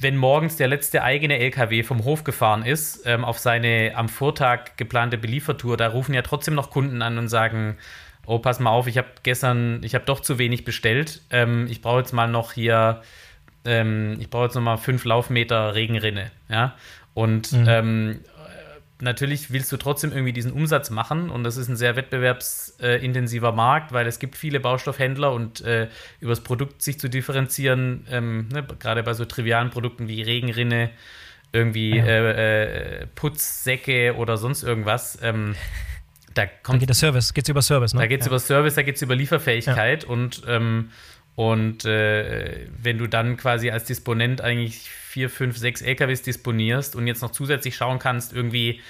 [0.00, 4.76] wenn morgens der letzte eigene LKW vom Hof gefahren ist, ähm, auf seine am Vortag
[4.76, 7.76] geplante Beliefertour, da rufen ja trotzdem noch Kunden an und sagen,
[8.26, 11.22] oh, pass mal auf, ich habe gestern, ich habe doch zu wenig bestellt.
[11.30, 13.02] Ähm, ich brauche jetzt mal noch hier,
[13.64, 16.74] ähm, ich brauche jetzt noch mal fünf Laufmeter Regenrinne, ja.
[17.14, 18.20] Und mhm.
[19.04, 23.92] Natürlich willst du trotzdem irgendwie diesen Umsatz machen und das ist ein sehr wettbewerbsintensiver Markt,
[23.92, 25.88] weil es gibt viele Baustoffhändler und äh,
[26.20, 30.90] über das Produkt sich zu differenzieren, ähm, ne, gerade bei so trivialen Produkten wie Regenrinne,
[31.52, 32.04] irgendwie ja.
[32.04, 35.18] äh, äh, Putzsäcke oder sonst irgendwas.
[35.22, 35.54] Ähm,
[36.34, 38.00] da, kommt, da geht der Service, geht es über Service, ne?
[38.00, 38.30] Da geht es ja.
[38.30, 40.08] über Service, da geht es über Lieferfähigkeit ja.
[40.08, 40.90] und, ähm,
[41.36, 47.06] und äh, wenn du dann quasi als Disponent eigentlich vier, fünf, sechs LKWs disponierst und
[47.06, 48.80] jetzt noch zusätzlich schauen kannst, irgendwie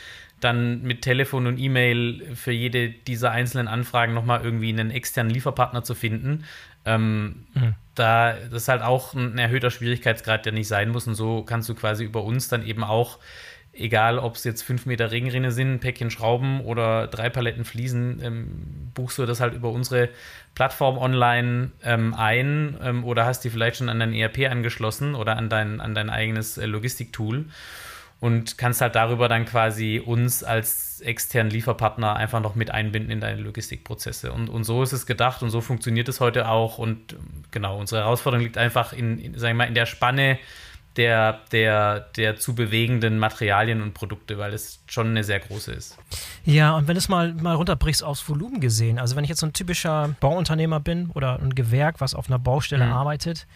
[0.40, 5.84] dann mit Telefon und E-Mail für jede dieser einzelnen Anfragen nochmal irgendwie einen externen Lieferpartner
[5.84, 6.44] zu finden,
[6.84, 7.74] ähm, mhm.
[7.94, 11.06] da das ist halt auch ein erhöhter Schwierigkeitsgrad, der nicht sein muss.
[11.06, 13.18] Und so kannst du quasi über uns dann eben auch
[13.76, 18.20] egal ob es jetzt fünf Meter Regenrinne sind, ein Päckchen Schrauben oder drei Paletten Fliesen,
[18.22, 20.08] ähm, buchst du das halt über unsere
[20.54, 25.36] Plattform online ähm, ein ähm, oder hast die vielleicht schon an dein ERP angeschlossen oder
[25.36, 27.46] an dein, an dein eigenes äh, Logistiktool
[28.20, 33.20] und kannst halt darüber dann quasi uns als externen Lieferpartner einfach noch mit einbinden in
[33.20, 34.32] deine Logistikprozesse.
[34.32, 36.78] Und, und so ist es gedacht und so funktioniert es heute auch.
[36.78, 37.16] Und
[37.50, 40.38] genau, unsere Herausforderung liegt einfach in, in sagen wir mal, in der Spanne
[40.96, 45.98] der, der, der zu bewegenden Materialien und Produkte, weil es schon eine sehr große ist.
[46.44, 49.40] Ja, und wenn du es mal, mal runterbrichst aufs Volumen gesehen, also wenn ich jetzt
[49.40, 52.92] so ein typischer Bauunternehmer bin oder ein Gewerk, was auf einer Baustelle mhm.
[52.92, 53.46] arbeitet,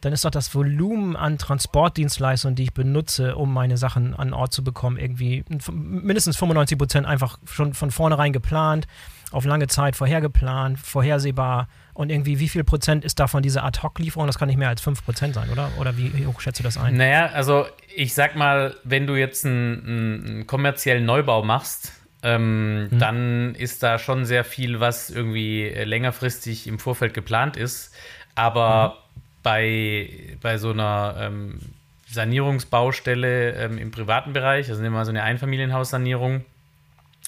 [0.00, 4.52] dann ist doch das Volumen an Transportdienstleistungen, die ich benutze, um meine Sachen an Ort
[4.52, 8.86] zu bekommen, irgendwie mindestens 95 Prozent einfach schon von vornherein geplant,
[9.30, 11.68] auf lange Zeit vorhergeplant, vorhersehbar
[12.00, 14.26] und irgendwie, wie viel Prozent ist davon diese Ad-Hoc-Lieferung?
[14.26, 15.70] Das kann nicht mehr als 5 Prozent sein, oder?
[15.78, 16.96] Oder wie hoch schätzt du das ein?
[16.96, 22.98] Naja, also ich sag mal, wenn du jetzt einen, einen kommerziellen Neubau machst, ähm, mhm.
[22.98, 27.92] dann ist da schon sehr viel, was irgendwie längerfristig im Vorfeld geplant ist.
[28.34, 29.20] Aber mhm.
[29.42, 30.10] bei,
[30.40, 31.60] bei so einer ähm,
[32.08, 36.46] Sanierungsbaustelle ähm, im privaten Bereich, also nehmen wir mal so eine Einfamilienhaussanierung,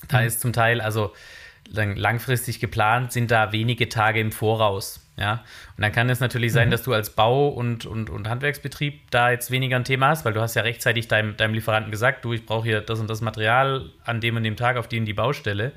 [0.08, 0.26] da mhm.
[0.26, 1.12] ist zum Teil, also
[1.70, 4.98] langfristig geplant, sind da wenige Tage im Voraus.
[5.18, 5.44] Ja,
[5.76, 6.72] und dann kann es natürlich sein, mhm.
[6.72, 10.32] dass du als Bau- und, und, und Handwerksbetrieb da jetzt weniger ein Thema hast, weil
[10.32, 13.20] du hast ja rechtzeitig deinem, deinem Lieferanten gesagt, du, ich brauche hier das und das
[13.20, 15.72] Material an dem und dem Tag auf die und die Baustelle.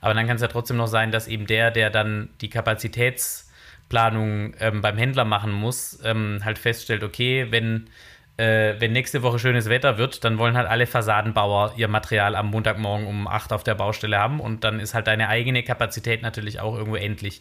[0.00, 4.54] Aber dann kann es ja trotzdem noch sein, dass eben der, der dann die Kapazitätsplanung
[4.60, 7.88] ähm, beim Händler machen muss, ähm, halt feststellt, okay, wenn
[8.36, 12.48] äh, wenn nächste Woche schönes Wetter wird, dann wollen halt alle Fassadenbauer ihr Material am
[12.50, 16.60] Montagmorgen um 8 auf der Baustelle haben und dann ist halt deine eigene Kapazität natürlich
[16.60, 17.40] auch irgendwo endlich.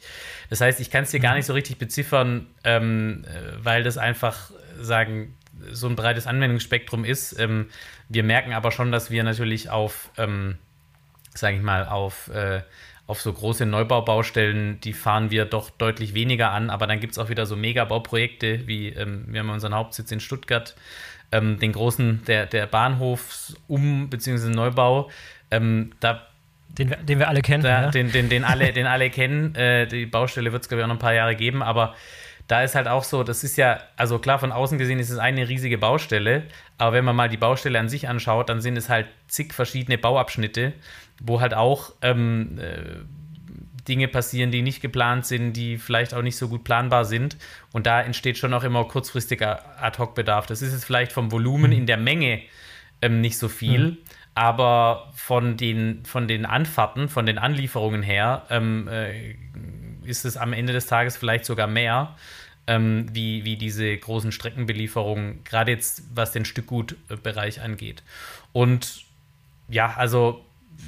[0.49, 1.37] Das heißt, ich kann es dir gar mhm.
[1.37, 5.35] nicht so richtig beziffern, ähm, äh, weil das einfach sagen,
[5.71, 7.37] so ein breites Anwendungsspektrum ist.
[7.39, 7.67] Ähm,
[8.09, 10.57] wir merken aber schon, dass wir natürlich auf, ähm,
[11.33, 12.61] sage ich mal, auf äh,
[13.07, 17.19] auf so große Neubaubaustellen, die fahren wir doch deutlich weniger an, aber dann gibt es
[17.19, 20.75] auch wieder so Megabauprojekte, wie ähm, wir haben unseren Hauptsitz in Stuttgart,
[21.31, 24.49] ähm, den großen, der, der Bahnhofsum- bzw.
[24.49, 25.09] Neubau,
[25.51, 26.27] ähm, da
[26.69, 27.63] den, den, wir alle kennen.
[27.63, 27.91] Da, ja.
[27.91, 29.55] den, den, den, alle, den alle kennen.
[29.55, 31.95] Äh, die Baustelle wird es, glaube ich, auch noch ein paar Jahre geben, aber
[32.47, 35.17] da ist halt auch so, das ist ja, also klar, von außen gesehen ist es
[35.17, 36.43] eine riesige Baustelle,
[36.77, 39.97] aber wenn man mal die Baustelle an sich anschaut, dann sind es halt zig verschiedene
[39.97, 40.73] Bauabschnitte,
[41.21, 43.03] wo halt auch ähm, äh,
[43.87, 47.37] Dinge passieren, die nicht geplant sind, die vielleicht auch nicht so gut planbar sind.
[47.71, 50.47] Und da entsteht schon auch immer kurzfristiger Ad-Hoc-Bedarf.
[50.47, 51.77] Das ist jetzt vielleicht vom Volumen mhm.
[51.77, 52.41] in der Menge
[53.01, 53.97] ähm, nicht so viel, mhm.
[54.33, 59.35] aber von den, von den Anfahrten, von den Anlieferungen her, ähm, äh,
[60.03, 62.15] ist es am Ende des Tages vielleicht sogar mehr.
[62.67, 68.01] Ähm, wie, wie diese großen Streckenbelieferungen, gerade jetzt was den Stückgutbereich angeht.
[68.53, 69.05] Und
[69.69, 70.43] ja, also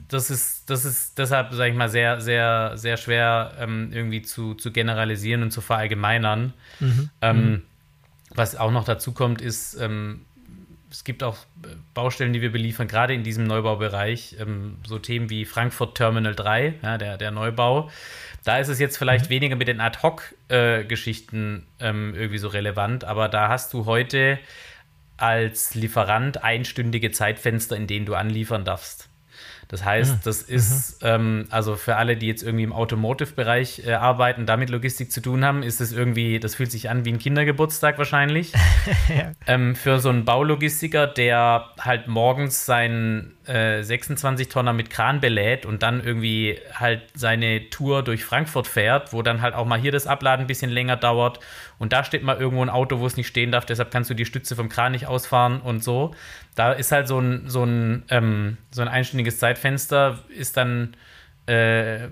[0.08, 4.54] das ist, das ist deshalb, sage ich mal, sehr, sehr, sehr schwer ähm, irgendwie zu,
[4.54, 6.54] zu generalisieren und zu verallgemeinern.
[6.80, 7.10] Mhm.
[7.22, 7.62] Ähm, mhm.
[8.34, 10.22] was auch noch dazu kommt, ist, ähm,
[10.90, 11.38] es gibt auch
[11.94, 16.76] Baustellen, die wir beliefern, gerade in diesem Neubaubereich, ähm, so Themen wie Frankfurt Terminal 3,
[16.82, 17.90] ja, der, der Neubau.
[18.46, 19.30] Da ist es jetzt vielleicht mhm.
[19.30, 24.40] weniger mit den Ad-Hoc-Geschichten äh, irgendwie so relevant, aber da hast du heute
[25.18, 29.10] als Lieferant einstündige Zeitfenster, in denen du anliefern darfst.
[29.68, 30.20] Das heißt, mhm.
[30.24, 35.12] das ist, ähm, also für alle, die jetzt irgendwie im Automotive-Bereich äh, arbeiten, damit Logistik
[35.12, 38.54] zu tun haben, ist es irgendwie, das fühlt sich an wie ein Kindergeburtstag wahrscheinlich.
[39.10, 39.34] ja.
[39.46, 45.84] ähm, für so einen Baulogistiker, der halt morgens seinen äh, 26-Tonner mit Kran belädt und
[45.84, 50.08] dann irgendwie halt seine Tour durch Frankfurt fährt, wo dann halt auch mal hier das
[50.08, 51.40] Abladen ein bisschen länger dauert
[51.80, 54.14] und da steht mal irgendwo ein Auto, wo es nicht stehen darf, deshalb kannst du
[54.14, 56.14] die Stütze vom Kran nicht ausfahren und so.
[56.56, 60.96] Da ist halt so ein, so ein, ähm, so ein einstündiges Zeitfenster, ist dann,
[61.46, 62.08] äh,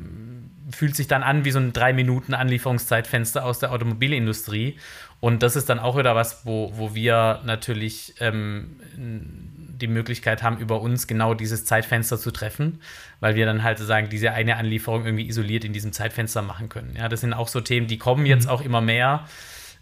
[0.71, 4.77] fühlt sich dann an wie so ein drei Minuten Anlieferungszeitfenster aus der Automobilindustrie.
[5.19, 10.57] Und das ist dann auch wieder was, wo, wo wir natürlich ähm, die Möglichkeit haben,
[10.57, 12.79] über uns genau dieses Zeitfenster zu treffen,
[13.19, 16.95] weil wir dann halt sozusagen diese eine Anlieferung irgendwie isoliert in diesem Zeitfenster machen können.
[16.95, 18.51] Ja, das sind auch so Themen, die kommen jetzt mhm.
[18.51, 19.25] auch immer mehr.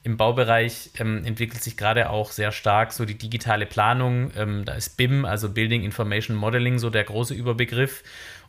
[0.05, 4.31] Im Baubereich ähm, entwickelt sich gerade auch sehr stark so die digitale Planung.
[4.35, 8.03] Ähm, da ist BIM, also Building Information Modeling, so der große Überbegriff.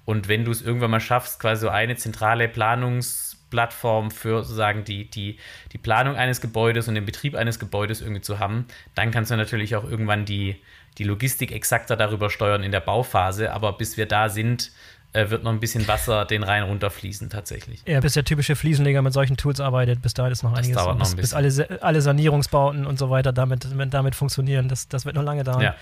[0.04, 5.08] Und wenn du es irgendwann mal schaffst, quasi so eine zentrale Planungsplattform für sozusagen die,
[5.08, 5.38] die,
[5.72, 9.36] die Planung eines Gebäudes und den Betrieb eines Gebäudes irgendwie zu haben, dann kannst du
[9.36, 10.56] natürlich auch irgendwann die,
[10.98, 13.52] die Logistik exakter darüber steuern in der Bauphase.
[13.52, 14.72] Aber bis wir da sind,
[15.14, 17.82] äh, wird noch ein bisschen Wasser den Rhein runterfließen tatsächlich.
[17.86, 20.76] Ja, bis der typische Fliesenleger mit solchen Tools arbeitet, bis dahin ist noch das einiges.
[20.76, 24.88] Dauert noch ein bis, bis alle, alle Sanierungsbauten und so weiter damit, damit funktionieren, das,
[24.88, 25.62] das wird noch lange dauern.
[25.62, 25.74] Ja.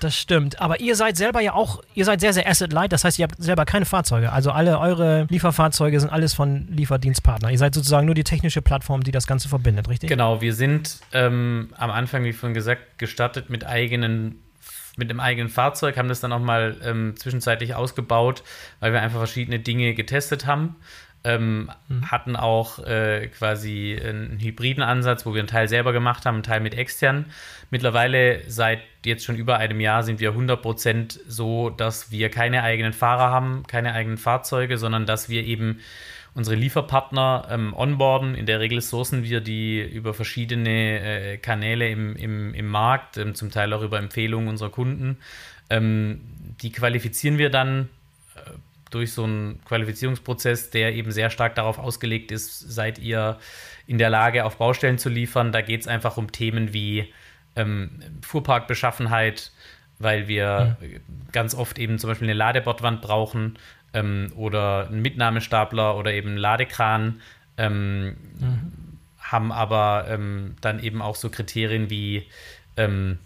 [0.00, 0.60] Das stimmt.
[0.60, 2.92] Aber ihr seid selber ja auch, ihr seid sehr, sehr asset-light.
[2.92, 4.32] Das heißt, ihr habt selber keine Fahrzeuge.
[4.32, 7.50] Also alle eure Lieferfahrzeuge sind alles von Lieferdienstpartner.
[7.50, 10.10] Ihr seid sozusagen nur die technische Plattform, die das Ganze verbindet, richtig?
[10.10, 14.42] Genau, wir sind ähm, am Anfang, wie vorhin gesagt, gestartet mit eigenen
[14.96, 18.42] mit einem eigenen Fahrzeug, haben das dann auch mal ähm, zwischenzeitlich ausgebaut,
[18.80, 20.76] weil wir einfach verschiedene Dinge getestet haben.
[21.26, 22.10] Ähm, mhm.
[22.10, 26.42] Hatten auch äh, quasi einen hybriden Ansatz, wo wir einen Teil selber gemacht haben, einen
[26.42, 27.24] Teil mit extern.
[27.70, 32.92] Mittlerweile seit jetzt schon über einem Jahr sind wir 100% so, dass wir keine eigenen
[32.92, 35.80] Fahrer haben, keine eigenen Fahrzeuge, sondern dass wir eben
[36.34, 38.34] unsere Lieferpartner ähm, onboarden.
[38.34, 43.34] In der Regel sourcen wir die über verschiedene äh, Kanäle im, im, im Markt, ähm,
[43.34, 45.18] zum Teil auch über Empfehlungen unserer Kunden.
[45.70, 46.20] Ähm,
[46.60, 47.88] die qualifizieren wir dann
[48.34, 48.50] äh,
[48.90, 53.38] durch so einen Qualifizierungsprozess, der eben sehr stark darauf ausgelegt ist, seid ihr
[53.86, 55.52] in der Lage, auf Baustellen zu liefern.
[55.52, 57.12] Da geht es einfach um Themen wie
[57.54, 59.52] ähm, Fuhrparkbeschaffenheit,
[59.98, 61.00] weil wir mhm.
[61.32, 63.56] ganz oft eben zum Beispiel eine Ladebordwand brauchen
[63.94, 67.20] ähm, oder einen Mitnahmestapler oder eben einen Ladekran,
[67.56, 68.72] ähm, mhm.
[69.20, 72.26] haben aber ähm, dann eben auch so Kriterien wie,
[72.76, 73.18] ähm,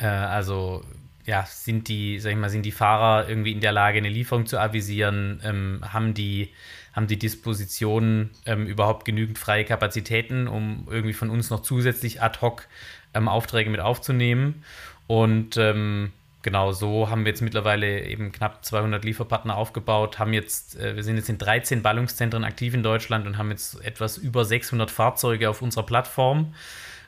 [0.00, 0.84] äh, also
[1.24, 4.46] ja, sind die, sag ich mal, sind die Fahrer irgendwie in der Lage, eine Lieferung
[4.46, 5.40] zu avisieren?
[5.44, 6.50] Ähm, haben die
[6.92, 12.40] haben die Dispositionen ähm, überhaupt genügend freie Kapazitäten, um irgendwie von uns noch zusätzlich ad
[12.40, 12.66] hoc
[13.12, 14.64] Aufträge mit aufzunehmen.
[15.06, 20.78] Und ähm, genau so haben wir jetzt mittlerweile eben knapp 200 Lieferpartner aufgebaut, haben jetzt,
[20.78, 24.44] äh, wir sind jetzt in 13 Ballungszentren aktiv in Deutschland und haben jetzt etwas über
[24.44, 26.54] 600 Fahrzeuge auf unserer Plattform.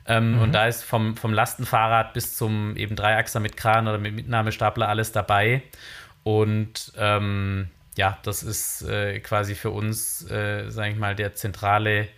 [0.06, 0.42] Ähm, mhm.
[0.42, 4.88] Und da ist vom, vom Lastenfahrrad bis zum eben Dreiachser mit Kran oder mit Mitnahmestapler
[4.88, 5.62] alles dabei.
[6.24, 12.08] Und ähm, ja, das ist äh, quasi für uns, äh, sage ich mal, der zentrale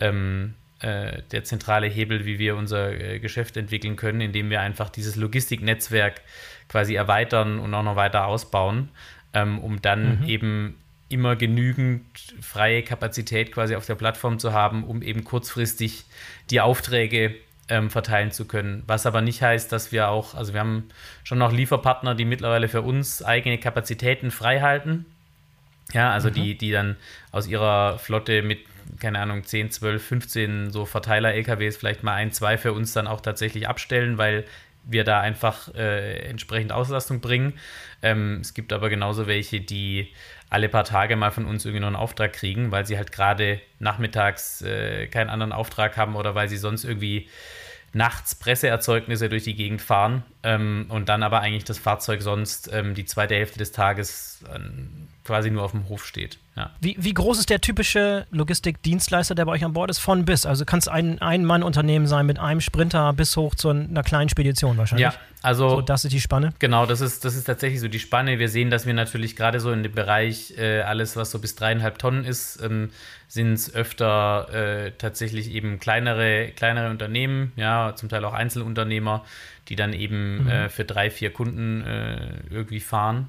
[0.00, 4.90] ähm, äh, der zentrale Hebel, wie wir unser äh, Geschäft entwickeln können, indem wir einfach
[4.90, 6.20] dieses Logistiknetzwerk
[6.68, 8.88] quasi erweitern und auch noch weiter ausbauen,
[9.34, 10.28] ähm, um dann mhm.
[10.28, 10.74] eben
[11.08, 12.04] immer genügend
[12.40, 16.04] freie Kapazität quasi auf der Plattform zu haben, um eben kurzfristig
[16.50, 17.36] die Aufträge
[17.68, 18.82] ähm, verteilen zu können.
[18.86, 20.88] Was aber nicht heißt, dass wir auch, also wir haben
[21.22, 25.06] schon noch Lieferpartner, die mittlerweile für uns eigene Kapazitäten frei halten.
[25.92, 26.34] Ja, also mhm.
[26.34, 26.96] die, die dann
[27.30, 28.58] aus ihrer Flotte mit
[29.00, 33.20] keine Ahnung, 10, 12, 15 so Verteiler-LKWs vielleicht mal ein, zwei für uns dann auch
[33.20, 34.44] tatsächlich abstellen, weil
[34.86, 37.54] wir da einfach äh, entsprechend Auslastung bringen.
[38.02, 40.12] Ähm, es gibt aber genauso welche, die
[40.48, 43.60] alle paar Tage mal von uns irgendwie noch einen Auftrag kriegen, weil sie halt gerade
[43.78, 47.28] nachmittags äh, keinen anderen Auftrag haben oder weil sie sonst irgendwie
[47.92, 52.94] nachts Presseerzeugnisse durch die Gegend fahren ähm, und dann aber eigentlich das Fahrzeug sonst ähm,
[52.94, 54.58] die zweite Hälfte des Tages äh,
[55.26, 56.38] quasi nur auf dem Hof steht.
[56.56, 56.70] Ja.
[56.80, 59.98] Wie, wie groß ist der typische Logistikdienstleister, der bei euch an Bord ist?
[59.98, 60.46] Von bis.
[60.46, 64.78] Also kann es ein Ein-Mann-Unternehmen sein mit einem Sprinter bis hoch zu einer kleinen Spedition
[64.78, 65.02] wahrscheinlich.
[65.02, 65.68] Ja, also.
[65.68, 66.54] So, das ist die Spanne.
[66.58, 68.38] Genau, das ist, das ist tatsächlich so die Spanne.
[68.38, 71.56] Wir sehen, dass wir natürlich gerade so in dem Bereich äh, alles, was so bis
[71.56, 72.90] dreieinhalb Tonnen ist, ähm,
[73.28, 79.24] sind es öfter äh, tatsächlich eben kleinere, kleinere Unternehmen, ja, zum Teil auch Einzelunternehmer,
[79.68, 80.48] die dann eben mhm.
[80.48, 82.16] äh, für drei, vier Kunden äh,
[82.48, 83.28] irgendwie fahren.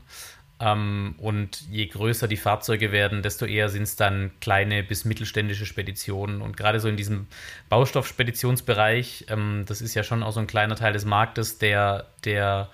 [0.60, 5.66] Ähm, und je größer die Fahrzeuge werden, desto eher sind es dann kleine bis mittelständische
[5.66, 6.42] Speditionen.
[6.42, 7.28] Und gerade so in diesem
[7.70, 12.70] Baustoffspeditionsbereich, ähm, das ist ja schon auch so ein kleiner Teil des Marktes, der, der,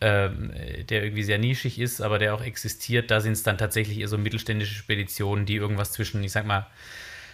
[0.00, 0.52] ähm,
[0.88, 3.10] der irgendwie sehr nischig ist, aber der auch existiert.
[3.10, 6.66] Da sind es dann tatsächlich eher so mittelständische Speditionen, die irgendwas zwischen, ich sag mal,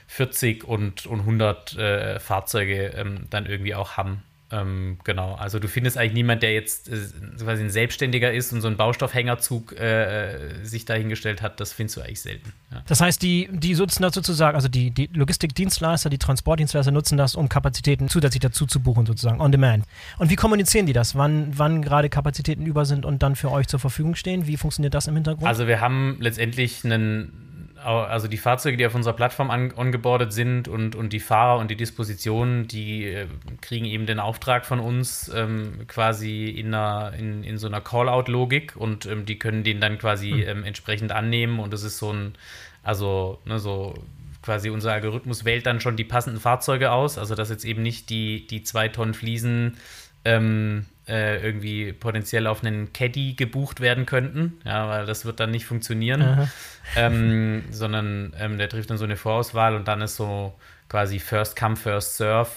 [0.06, 4.22] 40 und, und 100 äh, Fahrzeuge ähm, dann irgendwie auch haben.
[4.52, 6.98] Ähm, genau, also du findest eigentlich niemand, der jetzt äh,
[7.38, 12.00] quasi ein Selbstständiger ist und so einen Baustoffhängerzug äh, sich dahingestellt hat, das findest du
[12.00, 12.52] eigentlich selten.
[12.72, 12.82] Ja.
[12.86, 17.36] Das heißt, die, die nutzen das sozusagen, also die, die Logistikdienstleister, die Transportdienstleister nutzen das,
[17.36, 19.84] um Kapazitäten zusätzlich dazu zu buchen, sozusagen, on demand.
[20.18, 21.14] Und wie kommunizieren die das?
[21.14, 24.46] Wann, wann gerade Kapazitäten über sind und dann für euch zur Verfügung stehen?
[24.46, 25.46] Wie funktioniert das im Hintergrund?
[25.46, 27.49] Also wir haben letztendlich einen
[27.82, 31.76] also die Fahrzeuge, die auf unserer Plattform ongeboardet sind und, und die Fahrer und die
[31.76, 33.26] Dispositionen, die äh,
[33.60, 38.76] kriegen eben den Auftrag von uns ähm, quasi in, einer, in, in so einer Call-out-Logik
[38.76, 40.42] und ähm, die können den dann quasi mhm.
[40.46, 42.34] ähm, entsprechend annehmen und das ist so ein,
[42.82, 43.94] also ne, so
[44.42, 48.10] quasi unser Algorithmus wählt dann schon die passenden Fahrzeuge aus, also dass jetzt eben nicht
[48.10, 49.76] die, die zwei Tonnen Fliesen
[50.24, 55.50] ähm, äh, irgendwie potenziell auf einen Caddy gebucht werden könnten, ja, weil das wird dann
[55.50, 56.48] nicht funktionieren,
[56.96, 60.54] ähm, sondern ähm, der trifft dann so eine Vorauswahl und dann ist so
[60.88, 62.50] quasi First Come, First Serve.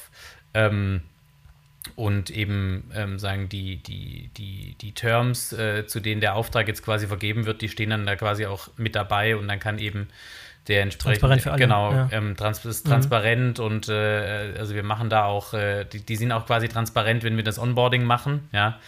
[0.53, 1.01] Ähm,
[1.95, 6.83] und eben ähm, sagen die, die, die, die Terms, äh, zu denen der Auftrag jetzt
[6.83, 10.07] quasi vergeben wird, die stehen dann da quasi auch mit dabei und dann kann eben
[10.67, 11.59] der entsprechend transparent für alle.
[11.59, 12.09] genau ja.
[12.11, 13.65] ähm, trans ist transparent mhm.
[13.65, 17.35] und äh, also wir machen da auch äh, die, die sind auch quasi transparent, wenn
[17.35, 18.79] wir das Onboarding machen, ja,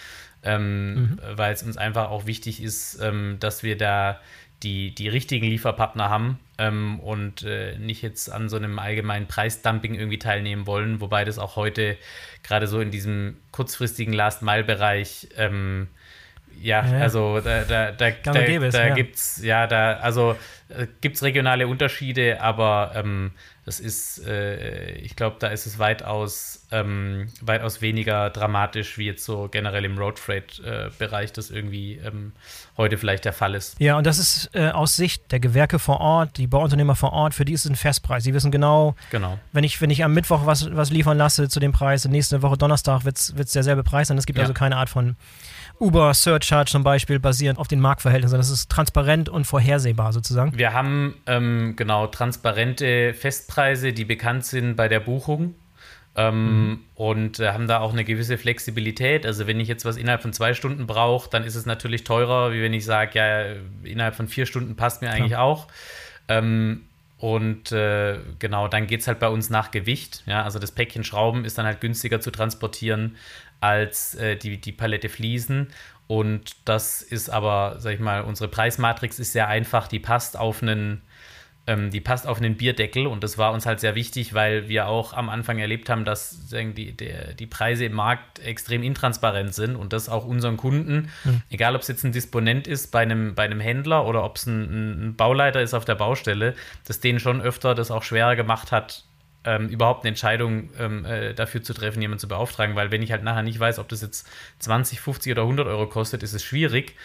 [0.43, 1.19] ähm, mhm.
[1.35, 4.19] weil es uns einfach auch wichtig ist, ähm, dass wir da
[4.63, 9.95] die, die richtigen Lieferpartner haben ähm, und äh, nicht jetzt an so einem allgemeinen Preisdumping
[9.95, 11.97] irgendwie teilnehmen wollen, wobei das auch heute
[12.41, 15.87] gerade so in diesem kurzfristigen Last-Mile-Bereich ähm,
[16.61, 18.93] ja, also da, da, da, da, da ja.
[18.93, 20.35] gibt's, ja, da, also
[20.69, 23.31] äh, gibt's regionale Unterschiede, aber ähm,
[23.65, 29.25] das ist, äh, ich glaube, da ist es weitaus, ähm, weitaus weniger dramatisch, wie jetzt
[29.25, 32.31] so generell im Road Freight-Bereich äh, das irgendwie ähm,
[32.77, 33.79] heute vielleicht der Fall ist.
[33.79, 37.33] Ja, und das ist äh, aus Sicht der Gewerke vor Ort, die Bauunternehmer vor Ort,
[37.33, 38.23] für die ist es ein Festpreis.
[38.23, 39.39] Sie wissen genau, genau.
[39.51, 42.57] wenn ich, wenn ich am Mittwoch was, was liefern lasse zu dem Preis, nächste Woche
[42.57, 44.17] Donnerstag wird es derselbe Preis sein.
[44.17, 44.43] Es gibt ja.
[44.43, 45.15] also keine Art von
[45.79, 48.37] Uber Surcharge zum Beispiel basierend auf den Marktverhältnissen.
[48.37, 50.57] Das ist transparent und vorhersehbar sozusagen.
[50.57, 55.55] Wir haben ähm, genau transparente Festpreise, die bekannt sind bei der Buchung.
[56.17, 56.79] Ähm, mhm.
[56.95, 59.25] Und äh, haben da auch eine gewisse Flexibilität.
[59.25, 62.53] Also wenn ich jetzt was innerhalb von zwei Stunden brauche, dann ist es natürlich teurer,
[62.53, 63.43] wie wenn ich sage, ja,
[63.83, 65.41] innerhalb von vier Stunden passt mir eigentlich ja.
[65.41, 65.67] auch.
[66.29, 66.83] Ähm,
[67.17, 70.23] und äh, genau, dann geht es halt bei uns nach Gewicht.
[70.25, 73.15] Ja, also das Päckchen Schrauben ist dann halt günstiger zu transportieren
[73.59, 75.67] als äh, die, die Palette Fliesen.
[76.07, 80.61] Und das ist aber, sag ich mal, unsere Preismatrix ist sehr einfach, die passt auf
[80.61, 81.01] einen,
[81.65, 84.87] ähm, die passt auf einen Bierdeckel und das war uns halt sehr wichtig, weil wir
[84.87, 89.55] auch am Anfang erlebt haben, dass sagen, die, der, die Preise im Markt extrem intransparent
[89.55, 91.41] sind und das auch unseren Kunden, mhm.
[91.49, 94.45] egal ob es jetzt ein Disponent ist bei einem, bei einem Händler oder ob es
[94.45, 96.53] ein, ein Bauleiter ist auf der Baustelle,
[96.85, 99.05] dass denen schon öfter das auch schwerer gemacht hat,
[99.45, 103.11] ähm, überhaupt eine Entscheidung ähm, äh, dafür zu treffen, jemanden zu beauftragen, weil wenn ich
[103.11, 104.27] halt nachher nicht weiß, ob das jetzt
[104.59, 106.95] 20, 50 oder 100 Euro kostet, ist es schwierig.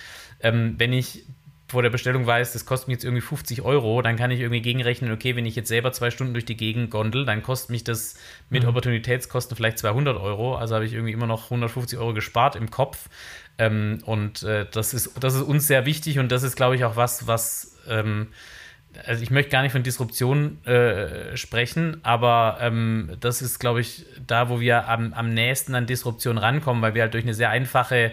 [0.40, 1.24] Ähm, wenn ich
[1.70, 4.60] vor der Bestellung weiß, das kostet mich jetzt irgendwie 50 Euro, dann kann ich irgendwie
[4.60, 7.84] gegenrechnen, okay, wenn ich jetzt selber zwei Stunden durch die Gegend gondel, dann kostet mich
[7.84, 8.16] das
[8.48, 8.70] mit mhm.
[8.70, 13.08] Opportunitätskosten vielleicht 200 Euro, also habe ich irgendwie immer noch 150 Euro gespart im Kopf.
[13.58, 16.84] Ähm, und äh, das, ist, das ist uns sehr wichtig und das ist, glaube ich,
[16.84, 18.28] auch was, was ähm,
[19.06, 24.04] also ich möchte gar nicht von Disruption äh, sprechen, aber ähm, das ist, glaube ich,
[24.26, 27.50] da, wo wir am, am nächsten an Disruption rankommen, weil wir halt durch eine sehr
[27.50, 28.12] einfache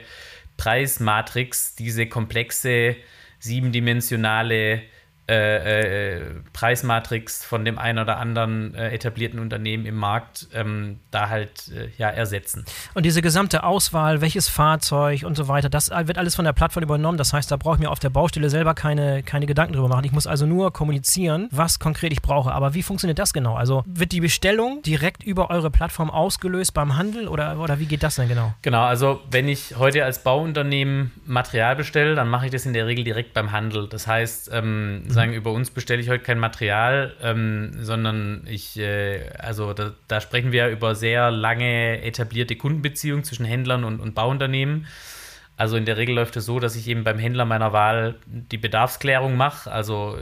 [0.57, 2.95] Preismatrix diese komplexe,
[3.39, 4.81] siebendimensionale
[5.29, 6.21] äh, äh,
[6.53, 11.89] Preismatrix von dem einen oder anderen äh, etablierten Unternehmen im Markt ähm, da halt äh,
[11.97, 12.63] ja ersetzen.
[12.93, 16.83] Und diese gesamte Auswahl, welches Fahrzeug und so weiter, das wird alles von der Plattform
[16.83, 17.17] übernommen.
[17.17, 20.05] Das heißt, da brauche ich mir auf der Baustelle selber keine, keine Gedanken drüber machen.
[20.05, 22.53] Ich muss also nur kommunizieren, was konkret ich brauche.
[22.53, 23.55] Aber wie funktioniert das genau?
[23.55, 28.03] Also wird die Bestellung direkt über eure Plattform ausgelöst beim Handel oder, oder wie geht
[28.03, 28.53] das denn genau?
[28.61, 32.87] Genau, also wenn ich heute als Bauunternehmen Material bestelle, dann mache ich das in der
[32.87, 33.89] Regel direkt beim Handel.
[33.89, 39.29] Das heißt, ähm, sagen, über uns bestelle ich heute kein Material, ähm, sondern ich, äh,
[39.37, 44.87] also da, da, sprechen wir über sehr lange etablierte Kundenbeziehungen zwischen Händlern und, und Bauunternehmen.
[45.57, 48.57] Also in der Regel läuft es so, dass ich eben beim Händler meiner Wahl die
[48.57, 50.17] Bedarfsklärung mache, also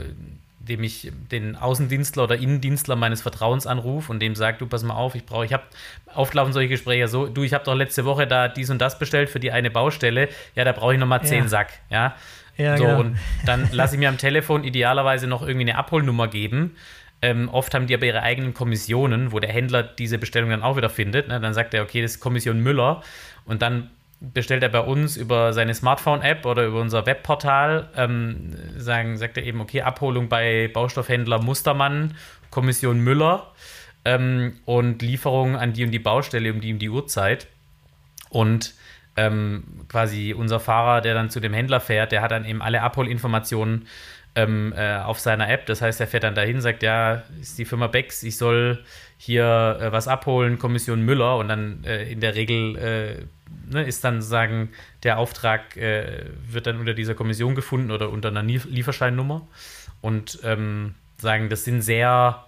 [0.66, 4.94] dem ich den Außendienstler oder Innendienstler meines Vertrauens anrufe und dem sage, du pass mal
[4.94, 5.64] auf, ich brauche, ich habe
[6.12, 9.30] auflaufen solche Gespräche so, du, ich habe doch letzte Woche da dies und das bestellt
[9.30, 11.48] für die eine Baustelle, ja, da brauche ich nochmal zehn ja.
[11.48, 12.16] Sack, ja.
[12.56, 13.00] Ja, so, genau.
[13.00, 16.76] und dann lasse ich mir am Telefon idealerweise noch irgendwie eine Abholnummer geben.
[17.22, 20.76] Ähm, oft haben die aber ihre eigenen Kommissionen, wo der Händler diese Bestellung dann auch
[20.76, 21.28] wieder findet.
[21.28, 21.40] Ne?
[21.40, 23.02] Dann sagt er, okay, das ist Kommission Müller.
[23.46, 23.90] Und dann
[24.20, 29.44] bestellt er bei uns über seine Smartphone-App oder über unser Webportal, ähm, sagen, sagt er
[29.44, 32.14] eben, okay, Abholung bei Baustoffhändler Mustermann,
[32.50, 33.52] Kommission Müller
[34.04, 37.46] ähm, und Lieferung an die und die Baustelle um die um die Uhrzeit.
[38.30, 38.74] Und
[39.16, 42.82] ähm, quasi unser Fahrer, der dann zu dem Händler fährt, der hat dann eben alle
[42.82, 43.86] Abholinformationen
[44.34, 45.66] ähm, äh, auf seiner App.
[45.66, 48.84] Das heißt, er fährt dann dahin, sagt, ja, ist die Firma Becks, ich soll
[49.16, 51.38] hier äh, was abholen, Kommission Müller.
[51.38, 54.70] Und dann äh, in der Regel äh, ne, ist dann sozusagen
[55.02, 59.46] der Auftrag, äh, wird dann unter dieser Kommission gefunden oder unter einer Lieferscheinnummer.
[60.02, 62.44] Und ähm, sagen, das sind sehr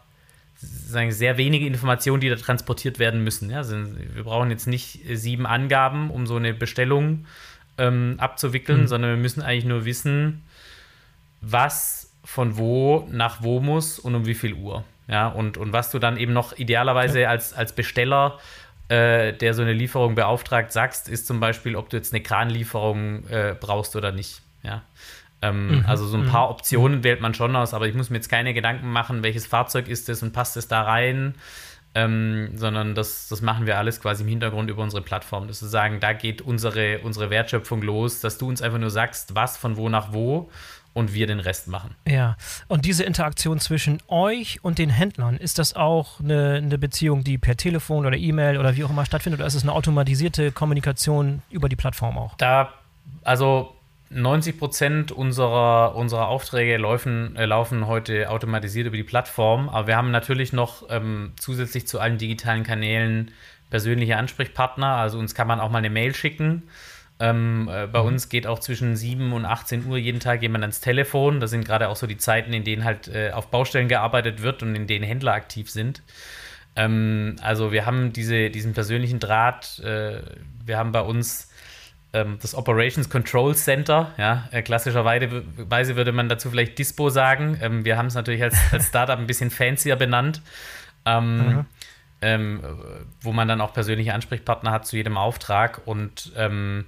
[0.58, 3.50] sagen, sehr wenige Informationen, die da transportiert werden müssen.
[3.50, 3.58] Ja?
[3.58, 7.26] Also wir brauchen jetzt nicht sieben Angaben, um so eine Bestellung
[7.78, 8.86] ähm, abzuwickeln, mhm.
[8.88, 10.44] sondern wir müssen eigentlich nur wissen,
[11.40, 14.84] was von wo nach wo muss und um wie viel Uhr.
[15.06, 17.30] Ja, und, und was du dann eben noch idealerweise ja.
[17.30, 18.38] als, als Besteller,
[18.88, 23.26] äh, der so eine Lieferung beauftragt, sagst, ist zum Beispiel, ob du jetzt eine Kranlieferung
[23.28, 24.42] äh, brauchst oder nicht.
[24.62, 24.82] Ja.
[25.40, 25.84] Ähm, mhm.
[25.86, 26.52] Also so ein paar mhm.
[26.52, 29.88] Optionen wählt man schon aus, aber ich muss mir jetzt keine Gedanken machen, welches Fahrzeug
[29.88, 31.34] ist es und passt es da rein,
[31.94, 35.46] ähm, sondern das, das machen wir alles quasi im Hintergrund über unsere Plattform.
[35.48, 39.34] Das ist sagen, da geht unsere, unsere Wertschöpfung los, dass du uns einfach nur sagst,
[39.34, 40.50] was von wo nach wo
[40.92, 41.94] und wir den Rest machen.
[42.06, 42.36] Ja,
[42.66, 47.38] und diese Interaktion zwischen euch und den Händlern, ist das auch eine, eine Beziehung, die
[47.38, 51.42] per Telefon oder E-Mail oder wie auch immer stattfindet, oder ist es eine automatisierte Kommunikation
[51.50, 52.36] über die Plattform auch?
[52.36, 52.72] Da,
[53.22, 53.77] also
[54.10, 59.96] 90 Prozent unserer, unserer Aufträge laufen, äh, laufen heute automatisiert über die Plattform, aber wir
[59.96, 63.30] haben natürlich noch ähm, zusätzlich zu allen digitalen Kanälen
[63.70, 64.96] persönliche Ansprechpartner.
[64.96, 66.62] Also uns kann man auch mal eine Mail schicken.
[67.20, 68.08] Ähm, äh, bei mhm.
[68.08, 71.40] uns geht auch zwischen 7 und 18 Uhr jeden Tag jemand ans Telefon.
[71.40, 74.62] Das sind gerade auch so die Zeiten, in denen halt äh, auf Baustellen gearbeitet wird
[74.62, 76.02] und in denen Händler aktiv sind.
[76.76, 79.80] Ähm, also wir haben diese, diesen persönlichen Draht.
[79.80, 80.22] Äh,
[80.64, 81.50] wir haben bei uns
[82.12, 84.12] das Operations Control Center.
[84.16, 87.58] Ja, äh, klassischerweise würde man dazu vielleicht Dispo sagen.
[87.60, 90.42] Ähm, wir haben es natürlich als, als Startup ein bisschen fancier benannt.
[91.04, 91.66] Ähm, mhm.
[92.20, 92.60] ähm,
[93.22, 96.86] wo man dann auch persönliche Ansprechpartner hat zu jedem Auftrag und ähm,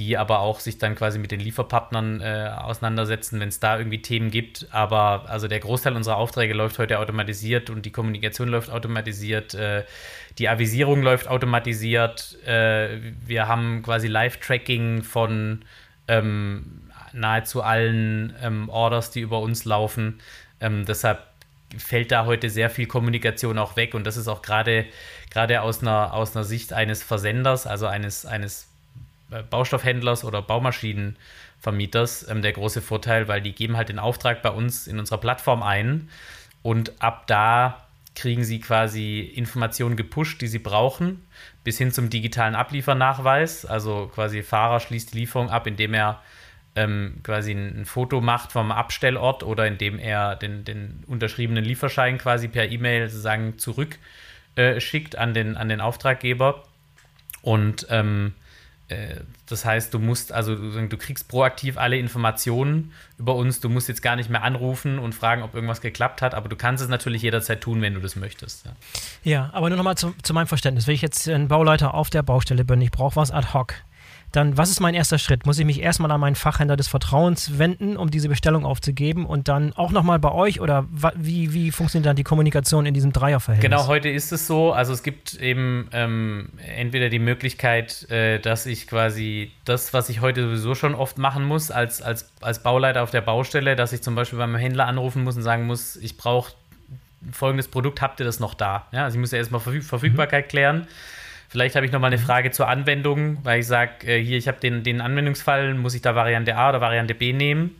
[0.00, 4.00] die aber auch sich dann quasi mit den Lieferpartnern äh, auseinandersetzen, wenn es da irgendwie
[4.00, 4.66] Themen gibt.
[4.70, 9.84] Aber also der Großteil unserer Aufträge läuft heute automatisiert und die Kommunikation läuft automatisiert, äh,
[10.38, 12.38] die Avisierung läuft automatisiert.
[12.46, 15.66] Äh, wir haben quasi Live-Tracking von
[16.08, 20.18] ähm, nahezu allen ähm, Orders, die über uns laufen.
[20.60, 21.26] Ähm, deshalb
[21.76, 24.86] fällt da heute sehr viel Kommunikation auch weg und das ist auch gerade
[25.30, 28.69] gerade aus einer, aus einer Sicht eines Versenders, also eines, eines
[29.50, 34.86] Baustoffhändlers oder Baumaschinenvermieters ähm, der große Vorteil, weil die geben halt den Auftrag bei uns
[34.86, 36.08] in unserer Plattform ein
[36.62, 41.24] und ab da kriegen sie quasi Informationen gepusht, die sie brauchen,
[41.64, 43.64] bis hin zum digitalen Abliefernachweis.
[43.64, 46.20] Also quasi Fahrer schließt die Lieferung ab, indem er
[46.76, 52.18] ähm, quasi ein, ein, Foto macht vom Abstellort oder indem er den, den unterschriebenen Lieferschein
[52.18, 56.64] quasi per E-Mail sozusagen zurückschickt äh, an, den, an den Auftraggeber.
[57.42, 58.49] Und ähm, äh,
[59.46, 63.60] das heißt, du musst, also du kriegst proaktiv alle Informationen über uns.
[63.60, 66.56] Du musst jetzt gar nicht mehr anrufen und fragen, ob irgendwas geklappt hat, aber du
[66.56, 68.66] kannst es natürlich jederzeit tun, wenn du das möchtest.
[68.66, 68.72] Ja,
[69.22, 70.86] ja aber nur nochmal zu, zu meinem Verständnis.
[70.86, 73.74] Wenn ich jetzt ein Bauleiter auf der Baustelle bin, ich brauche was ad hoc,
[74.32, 75.46] dann was ist mein erster Schritt?
[75.46, 79.48] Muss ich mich erstmal an meinen Fachhändler des Vertrauens wenden, um diese Bestellung aufzugeben und
[79.48, 83.70] dann auch nochmal bei euch oder wie, wie funktioniert dann die Kommunikation in diesem Dreierverhältnis?
[83.70, 84.72] Genau, heute ist es so.
[84.72, 90.20] Also es gibt eben ähm, entweder die Möglichkeit, äh, dass ich quasi das, was ich
[90.20, 94.02] heute sowieso schon oft machen muss, als, als, als Bauleiter auf der Baustelle, dass ich
[94.02, 96.52] zum Beispiel beim Händler anrufen muss und sagen muss, ich brauche
[97.32, 98.86] folgendes Produkt, habt ihr das noch da?
[98.92, 100.50] Ja, also ich muss ja erstmal Verfüg Verfügbarkeit mhm.
[100.50, 100.88] klären.
[101.50, 102.22] Vielleicht habe ich noch mal eine mhm.
[102.22, 106.00] Frage zur Anwendung, weil ich sage, äh, hier, ich habe den, den Anwendungsfall, muss ich
[106.00, 107.74] da Variante A oder Variante B nehmen?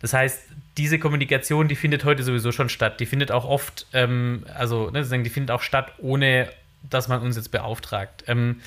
[0.00, 0.44] Das heißt,
[0.76, 3.00] diese Kommunikation, die findet heute sowieso schon statt.
[3.00, 6.48] Die findet auch oft, ähm, also ne, die findet auch statt, ohne
[6.88, 8.22] dass man uns jetzt beauftragt.
[8.28, 8.60] Ähm,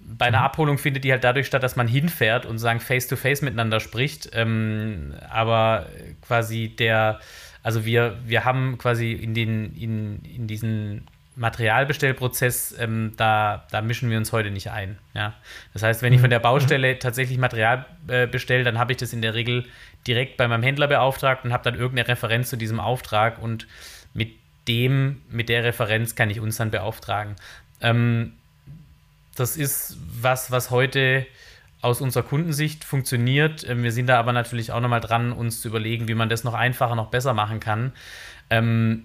[0.00, 0.44] bei einer mhm.
[0.46, 4.30] Abholung findet die halt dadurch statt, dass man hinfährt und sagen face-to-face -face miteinander spricht.
[4.32, 5.86] Ähm, aber
[6.26, 7.20] quasi der,
[7.62, 11.06] also wir, wir haben quasi in, den, in, in diesen
[11.38, 14.98] Materialbestellprozess, ähm, da, da mischen wir uns heute nicht ein.
[15.14, 15.34] Ja?
[15.72, 16.44] Das heißt, wenn ich von der mhm.
[16.44, 16.98] Baustelle mhm.
[16.98, 19.64] tatsächlich Material äh, bestelle, dann habe ich das in der Regel
[20.06, 23.66] direkt bei meinem Händler beauftragt und habe dann irgendeine Referenz zu diesem Auftrag und
[24.14, 24.32] mit
[24.66, 27.36] dem, mit der Referenz kann ich uns dann beauftragen.
[27.80, 28.34] Ähm,
[29.36, 31.26] das ist was, was heute
[31.80, 33.68] aus unserer Kundensicht funktioniert.
[33.68, 36.42] Ähm, wir sind da aber natürlich auch nochmal dran, uns zu überlegen, wie man das
[36.42, 37.92] noch einfacher, noch besser machen kann.
[38.50, 39.04] Ähm,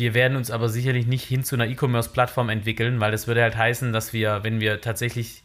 [0.00, 3.56] wir werden uns aber sicherlich nicht hin zu einer E-Commerce-Plattform entwickeln, weil das würde halt
[3.56, 5.42] heißen, dass wir, wenn wir tatsächlich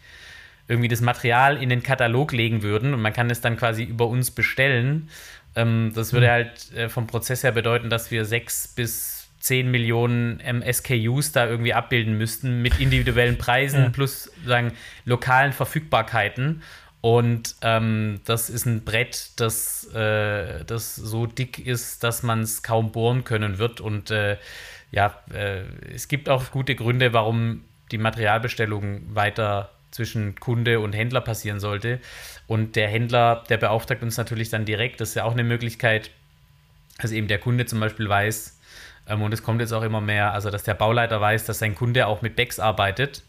[0.68, 4.08] irgendwie das Material in den Katalog legen würden und man kann es dann quasi über
[4.08, 5.10] uns bestellen,
[5.56, 6.32] ähm, das würde mhm.
[6.32, 11.46] halt äh, vom Prozess her bedeuten, dass wir sechs bis zehn Millionen ähm, SKUs da
[11.46, 13.90] irgendwie abbilden müssten mit individuellen Preisen ja.
[13.90, 14.72] plus sagen
[15.06, 16.64] lokalen Verfügbarkeiten.
[17.06, 22.64] Und ähm, das ist ein Brett, das, äh, das so dick ist, dass man es
[22.64, 23.80] kaum bohren können wird.
[23.80, 24.38] Und äh,
[24.90, 31.22] ja, äh, es gibt auch gute Gründe, warum die Materialbestellung weiter zwischen Kunde und Händler
[31.22, 32.00] passieren sollte.
[32.48, 35.00] Und der Händler, der beauftragt uns natürlich dann direkt.
[35.00, 36.10] Das ist ja auch eine Möglichkeit,
[36.98, 38.55] dass eben der Kunde zum Beispiel weiß,
[39.08, 42.08] und es kommt jetzt auch immer mehr, also dass der Bauleiter weiß, dass sein Kunde
[42.08, 43.24] auch mit Backs arbeitet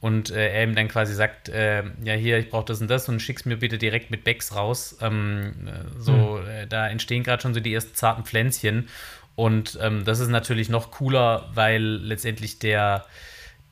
[0.00, 3.08] und äh, er ihm dann quasi sagt, äh, ja hier, ich brauche das und das
[3.08, 4.98] und schick's mir bitte direkt mit Becks raus.
[5.00, 5.52] Ähm,
[5.98, 6.12] so,
[6.42, 6.48] mhm.
[6.48, 8.88] äh, da entstehen gerade schon so die ersten zarten Pflänzchen
[9.34, 13.06] und ähm, das ist natürlich noch cooler, weil letztendlich der,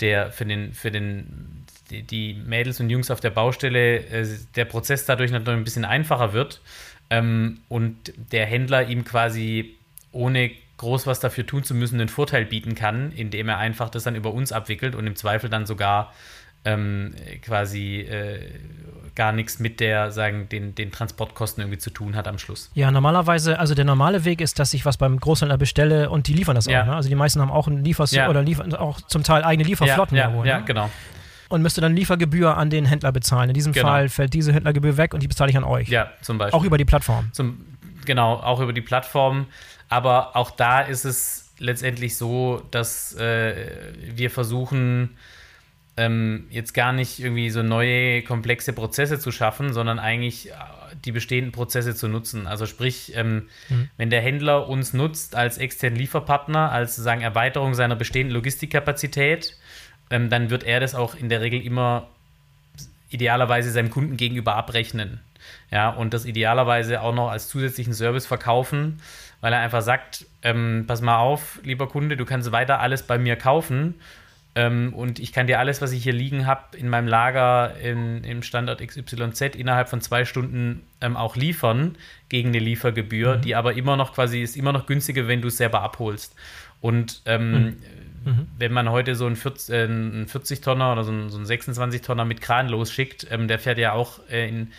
[0.00, 4.64] der für den, für den, die, die Mädels und Jungs auf der Baustelle, äh, der
[4.64, 6.60] Prozess dadurch natürlich ein bisschen einfacher wird
[7.10, 9.76] ähm, und der Händler ihm quasi
[10.12, 14.04] ohne groß was dafür tun zu müssen, den Vorteil bieten kann, indem er einfach das
[14.04, 16.12] dann über uns abwickelt und im Zweifel dann sogar
[16.64, 18.40] ähm, quasi äh,
[19.14, 22.70] gar nichts mit der, sagen, den, den Transportkosten irgendwie zu tun hat am Schluss.
[22.74, 26.32] Ja, normalerweise, also der normale Weg ist, dass ich was beim Großhändler bestelle und die
[26.32, 26.82] liefern das ja.
[26.82, 26.86] auch.
[26.86, 26.96] Ne?
[26.96, 28.30] Also die meisten haben auch ein Liefers ja.
[28.30, 30.16] oder liefern auch zum Teil eigene Lieferflotten.
[30.16, 30.64] Ja, ja, ja ne?
[30.64, 30.90] genau.
[31.50, 33.50] Und müsste dann Liefergebühr an den Händler bezahlen.
[33.50, 33.88] In diesem genau.
[33.88, 35.88] Fall fällt diese Händlergebühr weg und die bezahle ich an euch.
[35.88, 36.58] Ja, zum Beispiel.
[36.58, 37.28] Auch über die Plattform.
[37.32, 37.66] Zum,
[38.06, 39.46] genau, auch über die Plattform.
[39.90, 43.66] Aber auch da ist es letztendlich so, dass äh,
[44.14, 45.16] wir versuchen,
[45.96, 50.54] ähm, jetzt gar nicht irgendwie so neue, komplexe Prozesse zu schaffen, sondern eigentlich äh,
[51.04, 52.46] die bestehenden Prozesse zu nutzen.
[52.46, 53.90] Also sprich, ähm, mhm.
[53.96, 59.56] wenn der Händler uns nutzt als externen Lieferpartner, als sozusagen Erweiterung seiner bestehenden Logistikkapazität,
[60.10, 62.08] ähm, dann wird er das auch in der Regel immer
[63.10, 65.20] idealerweise seinem Kunden gegenüber abrechnen.
[65.70, 69.00] Ja, und das idealerweise auch noch als zusätzlichen Service verkaufen,
[69.40, 73.18] weil er einfach sagt, ähm, pass mal auf, lieber Kunde, du kannst weiter alles bei
[73.18, 73.94] mir kaufen
[74.56, 78.24] ähm, und ich kann dir alles, was ich hier liegen habe, in meinem Lager in,
[78.24, 81.96] im Standort XYZ innerhalb von zwei Stunden ähm, auch liefern
[82.28, 83.40] gegen eine Liefergebühr, mhm.
[83.42, 86.34] die aber immer noch quasi ist immer noch günstiger, wenn du es selber abholst.
[86.80, 87.76] Und ähm, mhm.
[88.24, 88.48] Mhm.
[88.58, 92.02] wenn man heute so einen 40, äh, 40 Tonner oder so einen, so einen 26
[92.02, 94.72] Tonner mit Kran losschickt, ähm, der fährt ja auch äh, in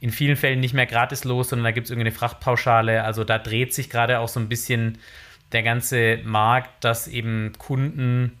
[0.00, 3.04] in vielen Fällen nicht mehr gratis los, sondern da gibt es irgendeine Frachtpauschale.
[3.04, 4.98] Also da dreht sich gerade auch so ein bisschen
[5.52, 8.38] der ganze Markt, dass eben Kunden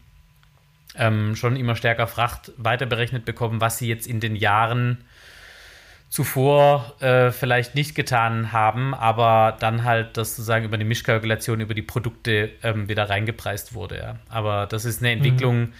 [0.96, 5.04] ähm, schon immer stärker Fracht weiterberechnet bekommen, was sie jetzt in den Jahren
[6.10, 11.74] zuvor äh, vielleicht nicht getan haben, aber dann halt das sozusagen über die Mischkalkulation, über
[11.74, 13.98] die Produkte ähm, wieder reingepreist wurde.
[13.98, 14.16] Ja.
[14.28, 15.72] Aber das ist eine Entwicklung, mhm.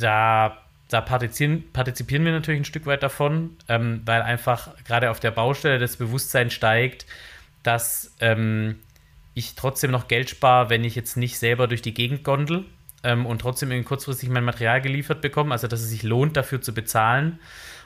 [0.00, 0.58] da
[0.88, 5.30] da partizipieren, partizipieren wir natürlich ein Stück weit davon, ähm, weil einfach gerade auf der
[5.30, 7.06] Baustelle das Bewusstsein steigt,
[7.62, 8.76] dass ähm,
[9.34, 12.64] ich trotzdem noch Geld spare, wenn ich jetzt nicht selber durch die Gegend gondel
[13.04, 16.72] ähm, und trotzdem kurzfristig mein Material geliefert bekomme, also dass es sich lohnt, dafür zu
[16.72, 17.38] bezahlen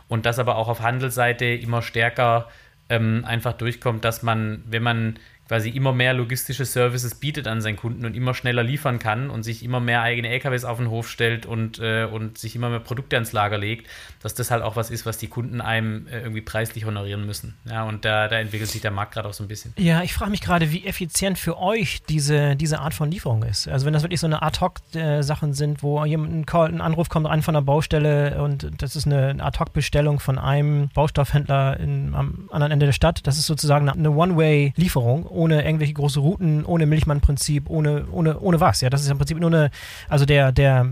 [0.09, 2.48] und das aber auch auf Handelsseite immer stärker
[2.88, 5.18] ähm, einfach durchkommt, dass man, wenn man
[5.53, 9.42] quasi immer mehr logistische Services bietet an seinen Kunden und immer schneller liefern kann und
[9.42, 12.80] sich immer mehr eigene LKWs auf den Hof stellt und, äh, und sich immer mehr
[12.80, 13.86] Produkte ans Lager legt,
[14.22, 17.55] dass das halt auch was ist, was die Kunden einem äh, irgendwie preislich honorieren müssen.
[17.66, 19.74] Ja, und da, da entwickelt sich der Markt gerade auch so ein bisschen.
[19.76, 23.68] Ja, ich frage mich gerade, wie effizient für euch diese, diese Art von Lieferung ist.
[23.68, 27.11] Also wenn das wirklich so eine Ad-Hoc-Sachen äh, sind, wo jemand ein, Call, ein Anruf
[27.11, 32.48] kommt an von der Baustelle und das ist eine Ad-Hoc-Bestellung von einem Baustoffhändler in, am
[32.50, 37.68] anderen Ende der Stadt, das ist sozusagen eine One-Way-Lieferung ohne irgendwelche große Routen, ohne Milchmann-Prinzip,
[37.68, 38.80] ohne, ohne, ohne was.
[38.80, 39.70] Ja, das ist im Prinzip nur eine,
[40.09, 40.86] also der, der,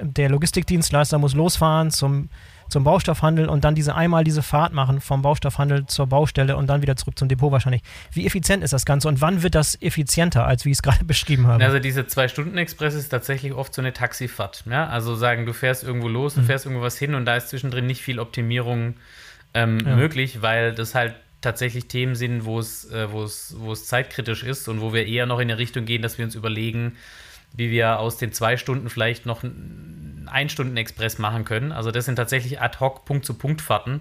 [0.00, 2.28] der Logistikdienstleister muss losfahren zum,
[2.68, 6.80] zum Baustoffhandel und dann diese einmal diese Fahrt machen vom Baustoffhandel zur Baustelle und dann
[6.80, 7.82] wieder zurück zum Depot wahrscheinlich.
[8.12, 11.04] Wie effizient ist das Ganze und wann wird das effizienter, als wie ich es gerade
[11.04, 11.64] beschrieben habe?
[11.64, 14.62] Also diese Zwei-Stunden-Express ist tatsächlich oft so eine Taxifahrt.
[14.70, 14.86] Ja?
[14.86, 16.46] Also sagen, du fährst irgendwo los, du mhm.
[16.46, 18.94] fährst irgendwo was hin und da ist zwischendrin nicht viel Optimierung
[19.54, 19.96] ähm, ja.
[19.96, 24.42] möglich, weil das halt tatsächlich Themen sind, wo es, äh, wo es, wo es zeitkritisch
[24.42, 26.96] ist und wo wir eher noch in eine Richtung gehen, dass wir uns überlegen,
[27.54, 31.72] wie wir aus den zwei Stunden vielleicht noch einen Ein-Stunden-Express machen können.
[31.72, 34.00] Also das sind tatsächlich ad hoc Punkt-zu-Punkt-Fahrten.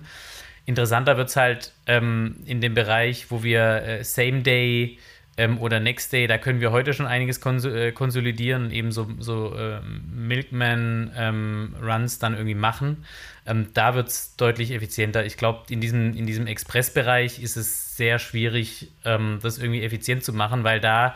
[0.65, 4.97] Interessanter wird es halt ähm, in dem Bereich, wo wir äh, Same-Day
[5.37, 9.07] ähm, oder Next Day, da können wir heute schon einiges kons äh, konsolidieren, eben so,
[9.19, 13.05] so äh, Milkman-Runs ähm, dann irgendwie machen.
[13.45, 15.25] Ähm, da wird es deutlich effizienter.
[15.25, 20.23] Ich glaube, in diesem, in diesem Express-Bereich ist es sehr schwierig, ähm, das irgendwie effizient
[20.23, 21.15] zu machen, weil da,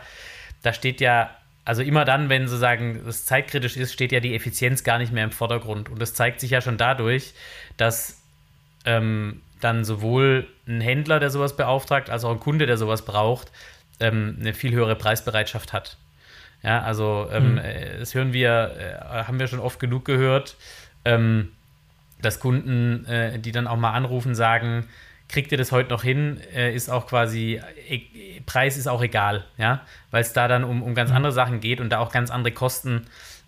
[0.62, 1.30] da steht ja
[1.64, 5.24] also immer dann, wenn sozusagen das zeitkritisch ist, steht ja die Effizienz gar nicht mehr
[5.24, 5.88] im Vordergrund.
[5.88, 7.34] Und das zeigt sich ja schon dadurch,
[7.76, 8.20] dass
[8.84, 13.52] ähm, dann sowohl ein Händler, der sowas beauftragt, als auch ein Kunde, der sowas braucht,
[14.00, 15.96] ähm, eine viel höhere Preisbereitschaft hat.
[16.62, 17.60] Ja, also ähm, mhm.
[17.98, 20.56] Das hören wir, äh, haben wir schon oft genug gehört,
[21.04, 21.48] ähm,
[22.20, 24.86] dass Kunden, äh, die dann auch mal anrufen, sagen,
[25.28, 29.44] kriegt ihr das heute noch hin, äh, ist auch quasi, e Preis ist auch egal,
[29.56, 29.80] ja,
[30.10, 31.16] weil es da dann um, um ganz mhm.
[31.16, 33.06] andere Sachen geht und da auch ganz andere Kosten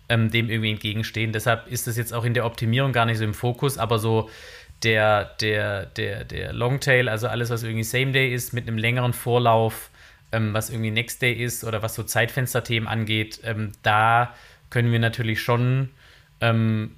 [0.09, 1.31] ähm, dem irgendwie entgegenstehen.
[1.31, 4.29] Deshalb ist das jetzt auch in der Optimierung gar nicht so im Fokus, aber so
[4.83, 9.13] der, der, der, der Longtail, also alles, was irgendwie Same Day ist, mit einem längeren
[9.13, 9.89] Vorlauf,
[10.35, 14.33] ähm, was irgendwie Next Day ist oder was so Zeitfensterthemen angeht, ähm, da
[14.69, 15.89] können wir natürlich schon
[16.41, 16.95] ähm,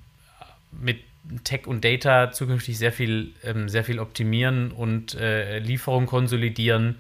[0.71, 0.99] mit
[1.43, 6.95] Tech und Data zukünftig sehr viel, ähm, sehr viel optimieren und äh, Lieferung konsolidieren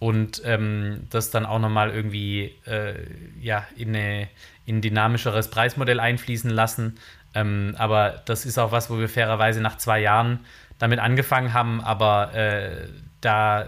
[0.00, 2.94] und ähm, das dann auch nochmal irgendwie äh,
[3.40, 4.28] ja, in, eine,
[4.66, 6.98] in ein dynamischeres Preismodell einfließen lassen.
[7.34, 10.40] Ähm, aber das ist auch was, wo wir fairerweise nach zwei Jahren
[10.78, 12.88] damit angefangen haben, aber äh,
[13.20, 13.66] da äh,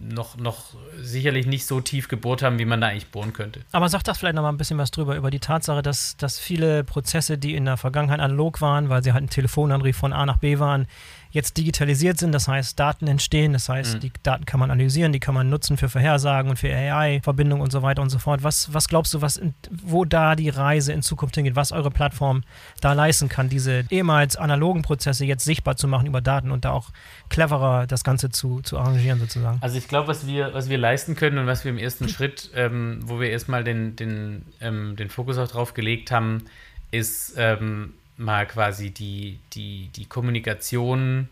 [0.00, 3.60] noch, noch sicherlich nicht so tief gebohrt haben, wie man da eigentlich bohren könnte.
[3.72, 6.38] Aber sag das vielleicht noch mal ein bisschen was drüber, über die Tatsache, dass, dass
[6.38, 10.24] viele Prozesse, die in der Vergangenheit analog waren, weil sie halt ein Telefonanruf von A
[10.24, 10.86] nach B waren,
[11.30, 12.32] jetzt digitalisiert sind.
[12.32, 13.52] Das heißt, Daten entstehen.
[13.52, 14.00] Das heißt, mhm.
[14.00, 17.70] die Daten kann man analysieren, die kann man nutzen für Vorhersagen und für AI-Verbindungen und
[17.70, 18.42] so weiter und so fort.
[18.42, 21.90] Was, was glaubst du, was in, wo da die Reise in Zukunft hingeht, was eure
[21.90, 22.42] Plattform
[22.80, 26.72] da leisten kann, diese ehemals analogen Prozesse jetzt sichtbar zu machen über Daten und da
[26.72, 26.90] auch
[27.28, 29.58] cleverer das Ganze zu, zu arrangieren sozusagen?
[29.60, 32.50] Also ich glaube, was wir, was wir leisten können und was wir im ersten Schritt,
[32.54, 36.44] ähm, wo wir erstmal den, den, ähm, den Fokus auch drauf gelegt haben,
[36.90, 41.28] ist ähm, mal quasi die, die, die Kommunikation,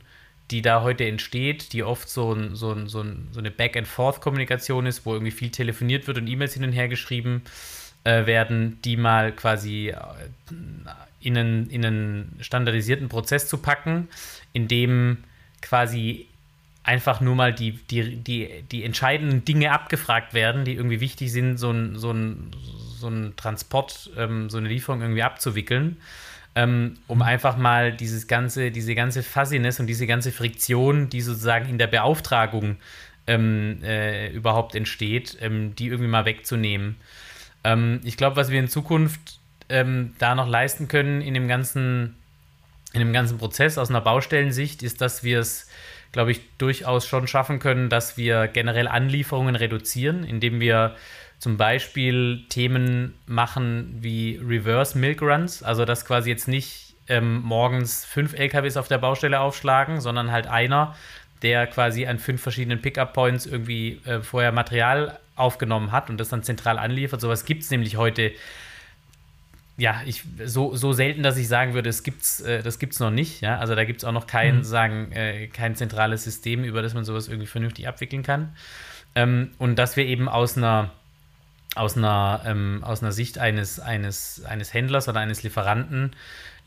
[0.51, 4.87] die da heute entsteht, die oft so, ein, so, ein, so, ein, so eine Back-and-Forth-Kommunikation
[4.87, 7.43] ist, wo irgendwie viel telefoniert wird und E-Mails hin und her geschrieben
[8.05, 9.97] äh, werden, die mal quasi äh,
[11.21, 14.09] in einen, in einen standardisierten Prozess zu packen,
[14.53, 15.19] in dem
[15.61, 16.27] quasi
[16.85, 21.59] einfach nur mal die, die, die, die entscheidenden Dinge abgefragt werden, die irgendwie wichtig sind,
[21.59, 22.53] so ein, so ein,
[22.99, 25.99] so ein Transport, ähm, so eine Lieferung irgendwie abzuwickeln
[26.55, 31.79] um einfach mal dieses ganze, diese ganze Fuzziness und diese ganze Friktion, die sozusagen in
[31.79, 32.79] der Beauftragung
[33.29, 36.97] ähm, äh, überhaupt entsteht, ähm, die irgendwie mal wegzunehmen.
[37.63, 39.39] Ähm, ich glaube, was wir in Zukunft
[39.69, 42.17] ähm, da noch leisten können in dem ganzen,
[42.93, 45.69] in dem ganzen Prozess aus einer Baustellensicht, ist, dass wir es,
[46.13, 50.97] glaube ich, durchaus schon schaffen können, dass wir generell Anlieferungen reduzieren, indem wir
[51.39, 58.05] zum Beispiel Themen machen wie Reverse Milk Runs, also dass quasi jetzt nicht ähm, morgens
[58.05, 60.95] fünf LKWs auf der Baustelle aufschlagen, sondern halt einer,
[61.43, 66.43] der quasi an fünf verschiedenen Pickup-Points irgendwie äh, vorher Material aufgenommen hat und das dann
[66.43, 67.21] zentral anliefert.
[67.21, 68.33] Sowas gibt es nämlich heute
[69.79, 73.01] ja, ich, so, so selten, dass ich sagen würde, es gibt's, äh, das gibt es
[73.01, 73.41] noch nicht.
[73.41, 73.59] Ja?
[73.59, 74.65] Also da gibt es auch noch kein, mhm.
[74.65, 78.57] sagen, äh, kein zentrales System, über das man sowas irgendwie vernünftig abwickeln kann.
[79.15, 80.91] Ähm, und dass wir eben aus einer
[81.75, 86.13] aus einer, ähm, aus einer Sicht eines, eines, eines Händlers oder eines Lieferanten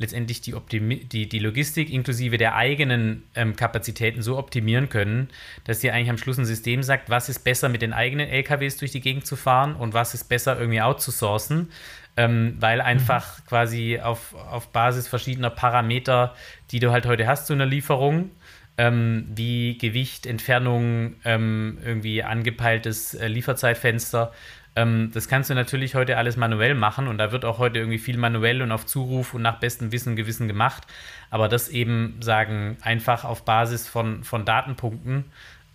[0.02, 5.30] letztendlich die, Optimi die, die Logistik inklusive der eigenen ähm, Kapazitäten so optimieren können,
[5.64, 8.78] dass dir eigentlich am Schluss ein System sagt, was ist besser mit den eigenen LKWs
[8.78, 11.70] durch die Gegend zu fahren und was ist besser irgendwie outzusourcen,
[12.18, 13.44] ähm, weil einfach mhm.
[13.46, 16.36] quasi auf, auf Basis verschiedener Parameter,
[16.72, 18.32] die du halt heute hast zu einer Lieferung,
[18.78, 24.34] ähm, wie Gewicht, Entfernung, ähm, irgendwie angepeiltes äh, Lieferzeitfenster,
[24.76, 28.00] ähm, das kannst du natürlich heute alles manuell machen und da wird auch heute irgendwie
[28.00, 30.88] viel manuell und auf Zuruf und nach bestem Wissen und Gewissen gemacht.
[31.30, 35.26] Aber das eben sagen einfach auf Basis von, von Datenpunkten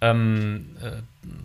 [0.00, 1.02] ähm, äh,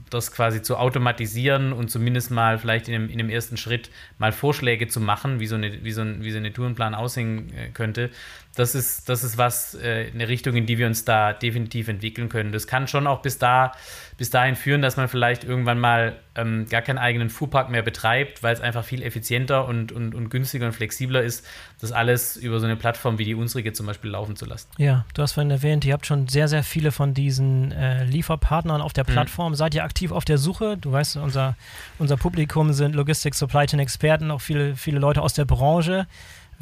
[0.09, 4.31] das quasi zu automatisieren und zumindest mal vielleicht in dem, in dem ersten Schritt mal
[4.31, 7.69] Vorschläge zu machen, wie so eine, wie so ein, wie so eine Tourenplan aussehen äh,
[7.69, 8.09] könnte,
[8.55, 12.27] das ist, das ist was, äh, eine Richtung, in die wir uns da definitiv entwickeln
[12.27, 12.51] können.
[12.51, 13.71] Das kann schon auch bis, da,
[14.17, 18.43] bis dahin führen, dass man vielleicht irgendwann mal ähm, gar keinen eigenen Fuhrpark mehr betreibt,
[18.43, 21.45] weil es einfach viel effizienter und, und, und günstiger und flexibler ist,
[21.79, 24.69] das alles über so eine Plattform wie die unsrige zum Beispiel laufen zu lassen.
[24.77, 28.81] Ja, du hast vorhin erwähnt, ihr habt schon sehr, sehr viele von diesen äh, Lieferpartnern
[28.81, 29.13] auf der mhm.
[29.13, 29.53] Plattform.
[29.53, 29.55] Mhm.
[29.55, 30.77] Seid ihr aktiv auf der Suche?
[30.77, 31.55] Du weißt, unser,
[31.99, 36.07] unser Publikum sind Logistik, Supply Chain Experten, auch viele, viele Leute aus der Branche.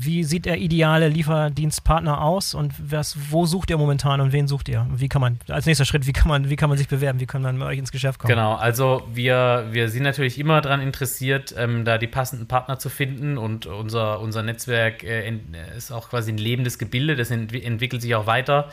[0.02, 4.70] Wie sieht der ideale Lieferdienstpartner aus und was, wo sucht ihr momentan und wen sucht
[4.70, 4.88] ihr?
[4.96, 7.20] Wie kann man, als nächster Schritt, wie kann man, wie kann man sich bewerben?
[7.20, 8.30] Wie kann man mit euch ins Geschäft kommen?
[8.30, 12.88] Genau, also wir, wir sind natürlich immer daran interessiert, ähm, da die passenden Partner zu
[12.88, 15.38] finden und unser, unser Netzwerk äh,
[15.76, 18.70] ist auch quasi ein lebendes Gebilde, das ent entwickelt sich auch weiter.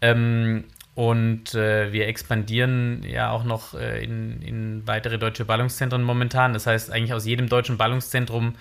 [0.00, 0.64] Ähm,
[0.94, 6.52] und äh, wir expandieren ja auch noch äh, in, in weitere deutsche Ballungszentren momentan.
[6.52, 8.54] Das heißt, eigentlich aus jedem deutschen Ballungszentrum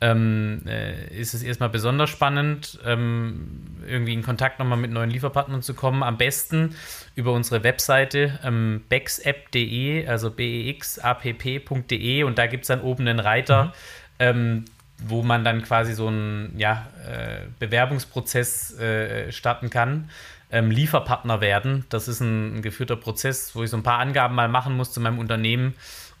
[0.00, 5.62] ähm, äh, ist es erstmal besonders spannend, ähm, irgendwie in Kontakt nochmal mit neuen Lieferpartnern
[5.62, 6.02] zu kommen.
[6.02, 6.74] Am besten
[7.14, 13.66] über unsere Webseite ähm, bexapp.de, also bexapp.de und da gibt es dann oben einen Reiter,
[13.66, 13.72] mhm.
[14.18, 14.64] Ähm,
[14.98, 20.08] wo man dann quasi so einen ja, äh, Bewerbungsprozess äh, starten kann.
[20.50, 21.84] Ähm, Lieferpartner werden.
[21.88, 24.92] Das ist ein, ein geführter Prozess, wo ich so ein paar Angaben mal machen muss
[24.92, 25.74] zu meinem Unternehmen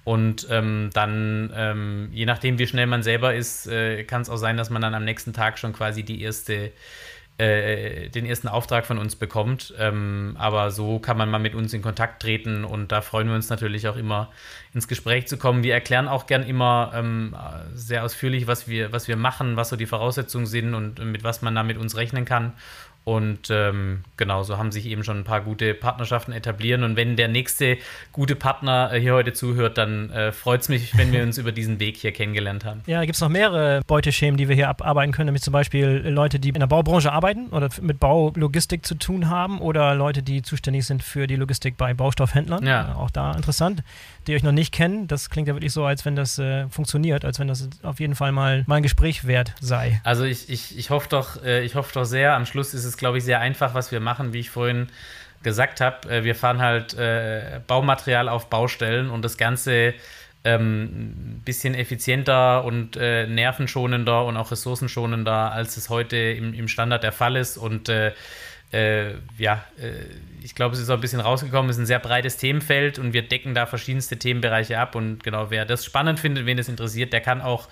[0.06, 4.36] und ähm, dann, ähm, je nachdem, wie schnell man selber ist, äh, kann es auch
[4.36, 6.70] sein, dass man dann am nächsten Tag schon quasi die erste,
[7.38, 9.74] äh, den ersten Auftrag von uns bekommt.
[9.80, 13.34] Ähm, aber so kann man mal mit uns in Kontakt treten und da freuen wir
[13.34, 14.30] uns natürlich auch immer,
[14.72, 15.64] ins Gespräch zu kommen.
[15.64, 17.34] Wir erklären auch gern immer ähm,
[17.74, 21.42] sehr ausführlich, was wir, was wir machen, was so die Voraussetzungen sind und mit was
[21.42, 22.52] man da mit uns rechnen kann.
[23.06, 26.82] Und ähm, genau, so haben sich eben schon ein paar gute Partnerschaften etablieren.
[26.82, 27.78] Und wenn der nächste
[28.10, 31.52] gute Partner äh, hier heute zuhört, dann äh, freut es mich, wenn wir uns über
[31.52, 32.82] diesen Weg hier kennengelernt haben.
[32.86, 36.40] Ja, gibt es noch mehrere Beuteschemen, die wir hier abarbeiten können, nämlich zum Beispiel Leute,
[36.40, 40.84] die in der Baubranche arbeiten oder mit Baulogistik zu tun haben oder Leute, die zuständig
[40.84, 42.66] sind für die Logistik bei Baustoffhändlern.
[42.66, 42.90] Ja.
[42.90, 43.84] Äh, auch da interessant.
[44.26, 47.24] Die euch noch nicht kennen, das klingt ja wirklich so, als wenn das äh, funktioniert,
[47.24, 50.00] als wenn das auf jeden Fall mal, mal ein Gespräch wert sei.
[50.02, 53.18] Also ich, ich, ich hoffe doch, äh, ich doch sehr, am Schluss ist es glaube
[53.18, 54.88] ich, sehr einfach, was wir machen, wie ich vorhin
[55.42, 56.08] gesagt habe.
[56.10, 59.94] Äh, wir fahren halt äh, Baumaterial auf Baustellen und das Ganze
[60.46, 66.68] ähm, ein bisschen effizienter und äh, nervenschonender und auch ressourcenschonender, als es heute im, im
[66.68, 67.56] Standard der Fall ist.
[67.56, 68.12] Und äh,
[68.72, 69.92] äh, ja, äh,
[70.42, 73.12] ich glaube, es ist auch ein bisschen rausgekommen, es ist ein sehr breites Themenfeld und
[73.12, 74.94] wir decken da verschiedenste Themenbereiche ab.
[74.94, 77.68] Und genau, wer das spannend findet, wen das interessiert, der kann auch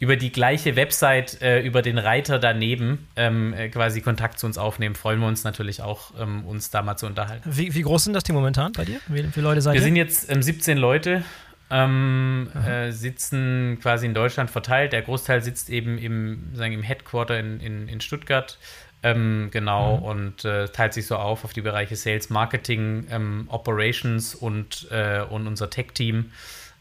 [0.00, 4.58] über die gleiche Website, äh, über den Reiter daneben ähm, äh, quasi Kontakt zu uns
[4.58, 4.94] aufnehmen.
[4.94, 7.48] Freuen wir uns natürlich auch, ähm, uns da mal zu unterhalten.
[7.50, 9.00] Wie, wie, groß sind das Team momentan bei dir?
[9.06, 9.80] Wie viele Leute seid ihr?
[9.80, 11.22] Wir sind jetzt ähm, 17 Leute.
[11.70, 14.92] Ähm, äh, sitzen quasi in Deutschland verteilt.
[14.92, 18.58] Der Großteil sitzt eben im, sagen, im Headquarter in, in, in Stuttgart.
[19.04, 20.02] Ähm, genau, mhm.
[20.02, 25.20] und äh, teilt sich so auf auf die Bereiche Sales, Marketing, ähm, Operations und, äh,
[25.28, 26.32] und unser Tech-Team.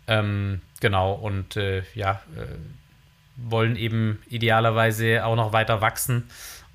[0.08, 2.46] Ähm, genau, und äh, ja, äh,
[3.36, 6.30] wollen eben idealerweise auch noch weiter wachsen.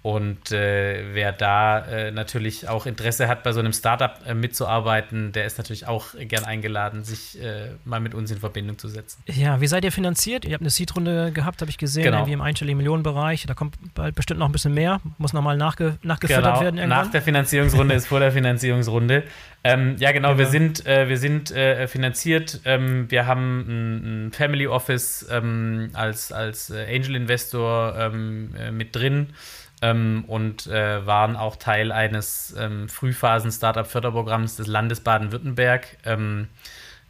[0.08, 5.32] Und äh, wer da äh, natürlich auch Interesse hat, bei so einem Startup äh, mitzuarbeiten,
[5.32, 9.22] der ist natürlich auch gern eingeladen, sich äh, mal mit uns in Verbindung zu setzen.
[9.26, 10.46] Ja, wie seid ihr finanziert?
[10.46, 12.20] Ihr habt eine Seed-Runde gehabt, habe ich gesehen, genau.
[12.20, 13.44] irgendwie im einstelligen Millionenbereich.
[13.46, 16.60] Da kommt bald bestimmt noch ein bisschen mehr, muss nochmal nachge nachgefüttert genau.
[16.62, 16.78] werden.
[16.78, 17.04] Irgendwann.
[17.04, 19.24] Nach der Finanzierungsrunde ist vor der Finanzierungsrunde.
[19.62, 22.62] Ähm, ja, genau, genau, wir sind, äh, wir sind äh, finanziert.
[22.64, 29.34] Ähm, wir haben ein, ein Family Office ähm, als, als Angel Investor ähm, mit drin
[29.82, 36.48] ähm, und äh, waren auch Teil eines ähm, Frühphasen-Startup-Förderprogramms des Landes Baden-Württemberg, ähm,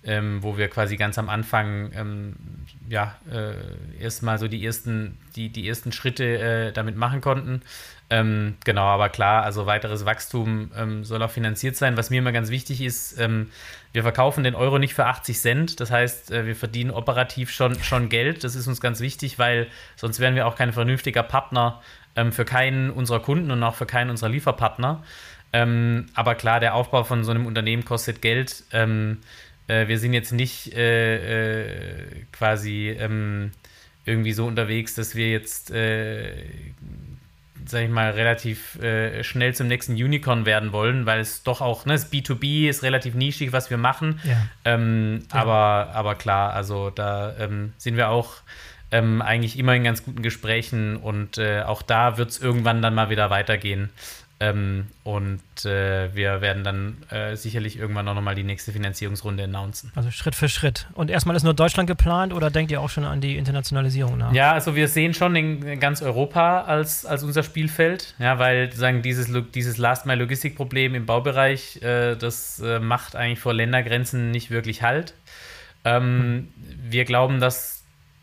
[0.04, 2.36] ähm wo wir quasi ganz am Anfang ähm,
[2.88, 7.62] ja, äh, erstmal so die ersten, die, die ersten Schritte äh, damit machen konnten.
[8.10, 10.70] Ähm, genau, aber klar, also weiteres Wachstum
[11.02, 11.98] soll auch finanziert sein.
[11.98, 13.18] Was mir immer ganz wichtig ist,
[13.92, 15.80] wir verkaufen den Euro nicht für 80 Cent.
[15.80, 18.44] Das heißt, äh, wir verdienen operativ schon, schon Geld.
[18.44, 21.82] Das ist uns ganz wichtig, weil sonst wären wir auch kein vernünftiger Partner
[22.18, 25.02] ähm, für keinen unserer Kunden und auch für keinen unserer Lieferpartner.
[25.52, 28.64] Ähm, aber klar, der Aufbau von so einem Unternehmen kostet Geld.
[28.72, 29.18] Ähm,
[29.66, 32.96] äh, wir sind jetzt nicht äh, äh, quasi
[34.04, 36.32] irgendwie so unterwegs, dass wir jetzt äh,
[37.68, 41.84] sag ich mal, relativ äh, schnell zum nächsten Unicorn werden wollen, weil es doch auch,
[41.86, 44.20] ne, das B2B ist relativ nischig, was wir machen.
[44.24, 44.46] Ja.
[44.64, 45.40] Ähm, ja.
[45.40, 48.36] Aber, aber klar, also da ähm, sind wir auch
[48.90, 52.94] ähm, eigentlich immer in ganz guten Gesprächen und äh, auch da wird es irgendwann dann
[52.94, 53.90] mal wieder weitergehen.
[54.40, 59.90] Ähm, und äh, wir werden dann äh, sicherlich irgendwann auch nochmal die nächste Finanzierungsrunde announcen.
[59.96, 60.86] Also Schritt für Schritt.
[60.94, 64.32] Und erstmal ist nur Deutschland geplant oder denkt ihr auch schon an die Internationalisierung nach?
[64.32, 69.02] Ja, also wir sehen schon in ganz Europa als, als unser Spielfeld, ja, weil sagen,
[69.02, 75.14] dieses, dieses Last-Mile-Logistik-Problem im Baubereich, äh, das äh, macht eigentlich vor Ländergrenzen nicht wirklich Halt.
[75.84, 76.48] Ähm, hm.
[76.90, 77.77] Wir glauben, dass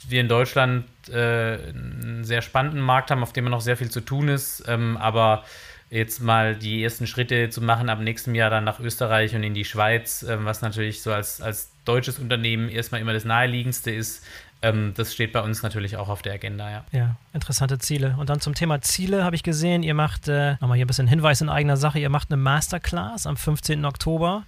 [0.09, 4.01] wir in Deutschland äh, einen sehr spannenden Markt haben, auf dem noch sehr viel zu
[4.01, 5.43] tun ist, ähm, aber
[5.89, 9.53] jetzt mal die ersten Schritte zu machen, ab nächstem Jahr dann nach Österreich und in
[9.53, 14.23] die Schweiz, ähm, was natürlich so als, als deutsches Unternehmen erstmal immer das naheliegendste ist.
[14.61, 16.85] Ähm, das steht bei uns natürlich auch auf der Agenda, ja.
[16.91, 18.15] Ja, interessante Ziele.
[18.17, 21.07] Und dann zum Thema Ziele habe ich gesehen, ihr macht, äh, nochmal hier ein bisschen
[21.07, 23.85] Hinweis in eigener Sache, ihr macht eine Masterclass am 15.
[23.85, 24.43] Oktober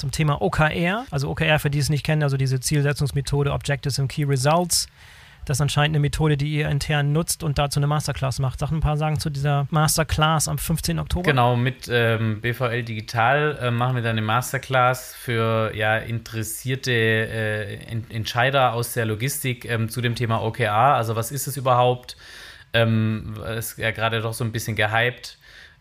[0.00, 1.06] zum Thema OKR.
[1.10, 4.88] Also OKR, für die es nicht kennen, also diese Zielsetzungsmethode Objectives and Key Results.
[5.46, 8.58] Das ist anscheinend eine Methode, die ihr intern nutzt und dazu eine Masterclass macht.
[8.58, 10.98] Sag ein paar Sagen zu dieser Masterclass am 15.
[10.98, 11.22] Oktober.
[11.22, 17.78] Genau, mit ähm, BVL Digital äh, machen wir dann eine Masterclass für ja, interessierte äh,
[18.10, 20.72] Entscheider aus der Logistik ähm, zu dem Thema OKR.
[20.72, 22.16] Also was ist es überhaupt?
[22.72, 25.38] Ähm, ist ja gerade doch so ein bisschen gehypt.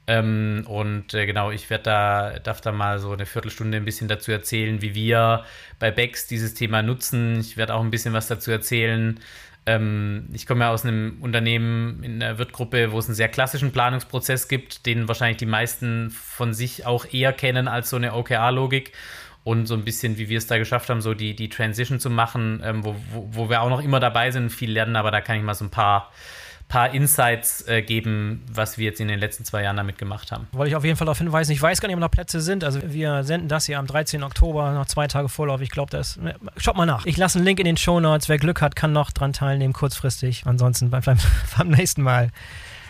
[0.10, 4.08] Ähm, und äh, genau, ich werde da, darf da mal so eine Viertelstunde ein bisschen
[4.08, 5.46] dazu erzählen, wie wir
[5.78, 7.40] bei Bex dieses Thema nutzen.
[7.40, 9.20] Ich werde auch ein bisschen was dazu erzählen,
[9.68, 13.72] ähm, ich komme ja aus einem Unternehmen in der Wirtgruppe, wo es einen sehr klassischen
[13.72, 18.94] Planungsprozess gibt, den wahrscheinlich die meisten von sich auch eher kennen als so eine OKR-Logik.
[19.44, 22.10] Und so ein bisschen, wie wir es da geschafft haben, so die, die Transition zu
[22.10, 25.22] machen, ähm, wo, wo, wo wir auch noch immer dabei sind, viel lernen, aber da
[25.22, 26.12] kann ich mal so ein paar
[26.70, 30.48] paar Insights äh, geben, was wir jetzt in den letzten zwei Jahren damit gemacht haben.
[30.52, 31.52] Wollte ich auf jeden Fall darauf hinweisen.
[31.52, 32.64] Ich weiß gar nicht, ob noch Plätze sind.
[32.64, 34.24] Also wir senden das hier am 13.
[34.24, 35.62] Oktober, noch zwei Tage Vorlauf.
[35.62, 37.08] Ich glaube, das ne, Schaut mal nach.
[37.08, 38.30] Ich lasse einen Link in den Show Notes.
[38.30, 40.44] Wer Glück hat, kann noch dran teilnehmen, kurzfristig.
[40.46, 41.02] Ansonsten beim,
[41.58, 42.30] beim nächsten Mal.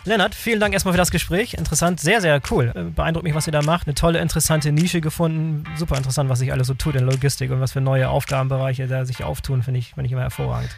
[0.10, 1.54] Lennart, vielen Dank erstmal für das Gespräch.
[1.54, 2.72] Interessant, sehr, sehr cool.
[2.76, 3.86] Äh, beeindruckt mich, was ihr da macht.
[3.86, 5.64] Eine tolle, interessante Nische gefunden.
[5.78, 9.06] Super interessant, was sich alles so tut in Logistik und was für neue Aufgabenbereiche da
[9.06, 10.76] sich auftun, finde ich, find ich immer hervorragend.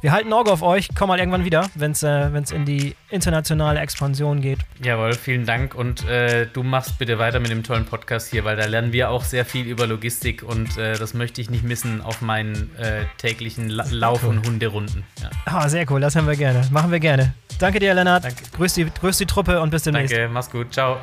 [0.00, 0.90] Wir halten Auge auf euch.
[0.96, 4.60] Komm mal irgendwann wieder, wenn es äh, in die internationale Expansion geht.
[4.80, 5.74] Jawohl, vielen Dank.
[5.74, 9.10] Und äh, du machst bitte weiter mit dem tollen Podcast hier, weil da lernen wir
[9.10, 13.06] auch sehr viel über Logistik und äh, das möchte ich nicht missen auf meinen äh,
[13.16, 15.02] täglichen La Lauf- und Hunderunden.
[15.20, 15.30] Ja.
[15.46, 16.62] Ah, sehr cool, das haben wir gerne.
[16.70, 17.34] Machen wir gerne.
[17.58, 18.24] Danke dir, Lennart.
[18.24, 18.44] Danke.
[18.56, 20.14] Grüß die, grüß die Truppe und bis demnächst.
[20.14, 20.72] Danke, mach's gut.
[20.72, 20.98] Ciao.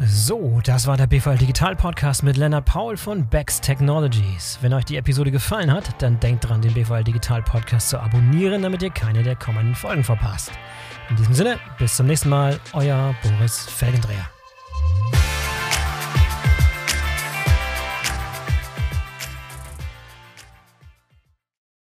[0.00, 4.58] So, das war der BVL Digital Podcast mit Lennart Paul von Bex Technologies.
[4.60, 8.62] Wenn euch die Episode gefallen hat, dann denkt dran, den BVL Digital Podcast zu abonnieren,
[8.62, 10.50] damit ihr keine der kommenden Folgen verpasst.
[11.10, 14.28] In diesem Sinne, bis zum nächsten Mal, euer Boris Felgendreher.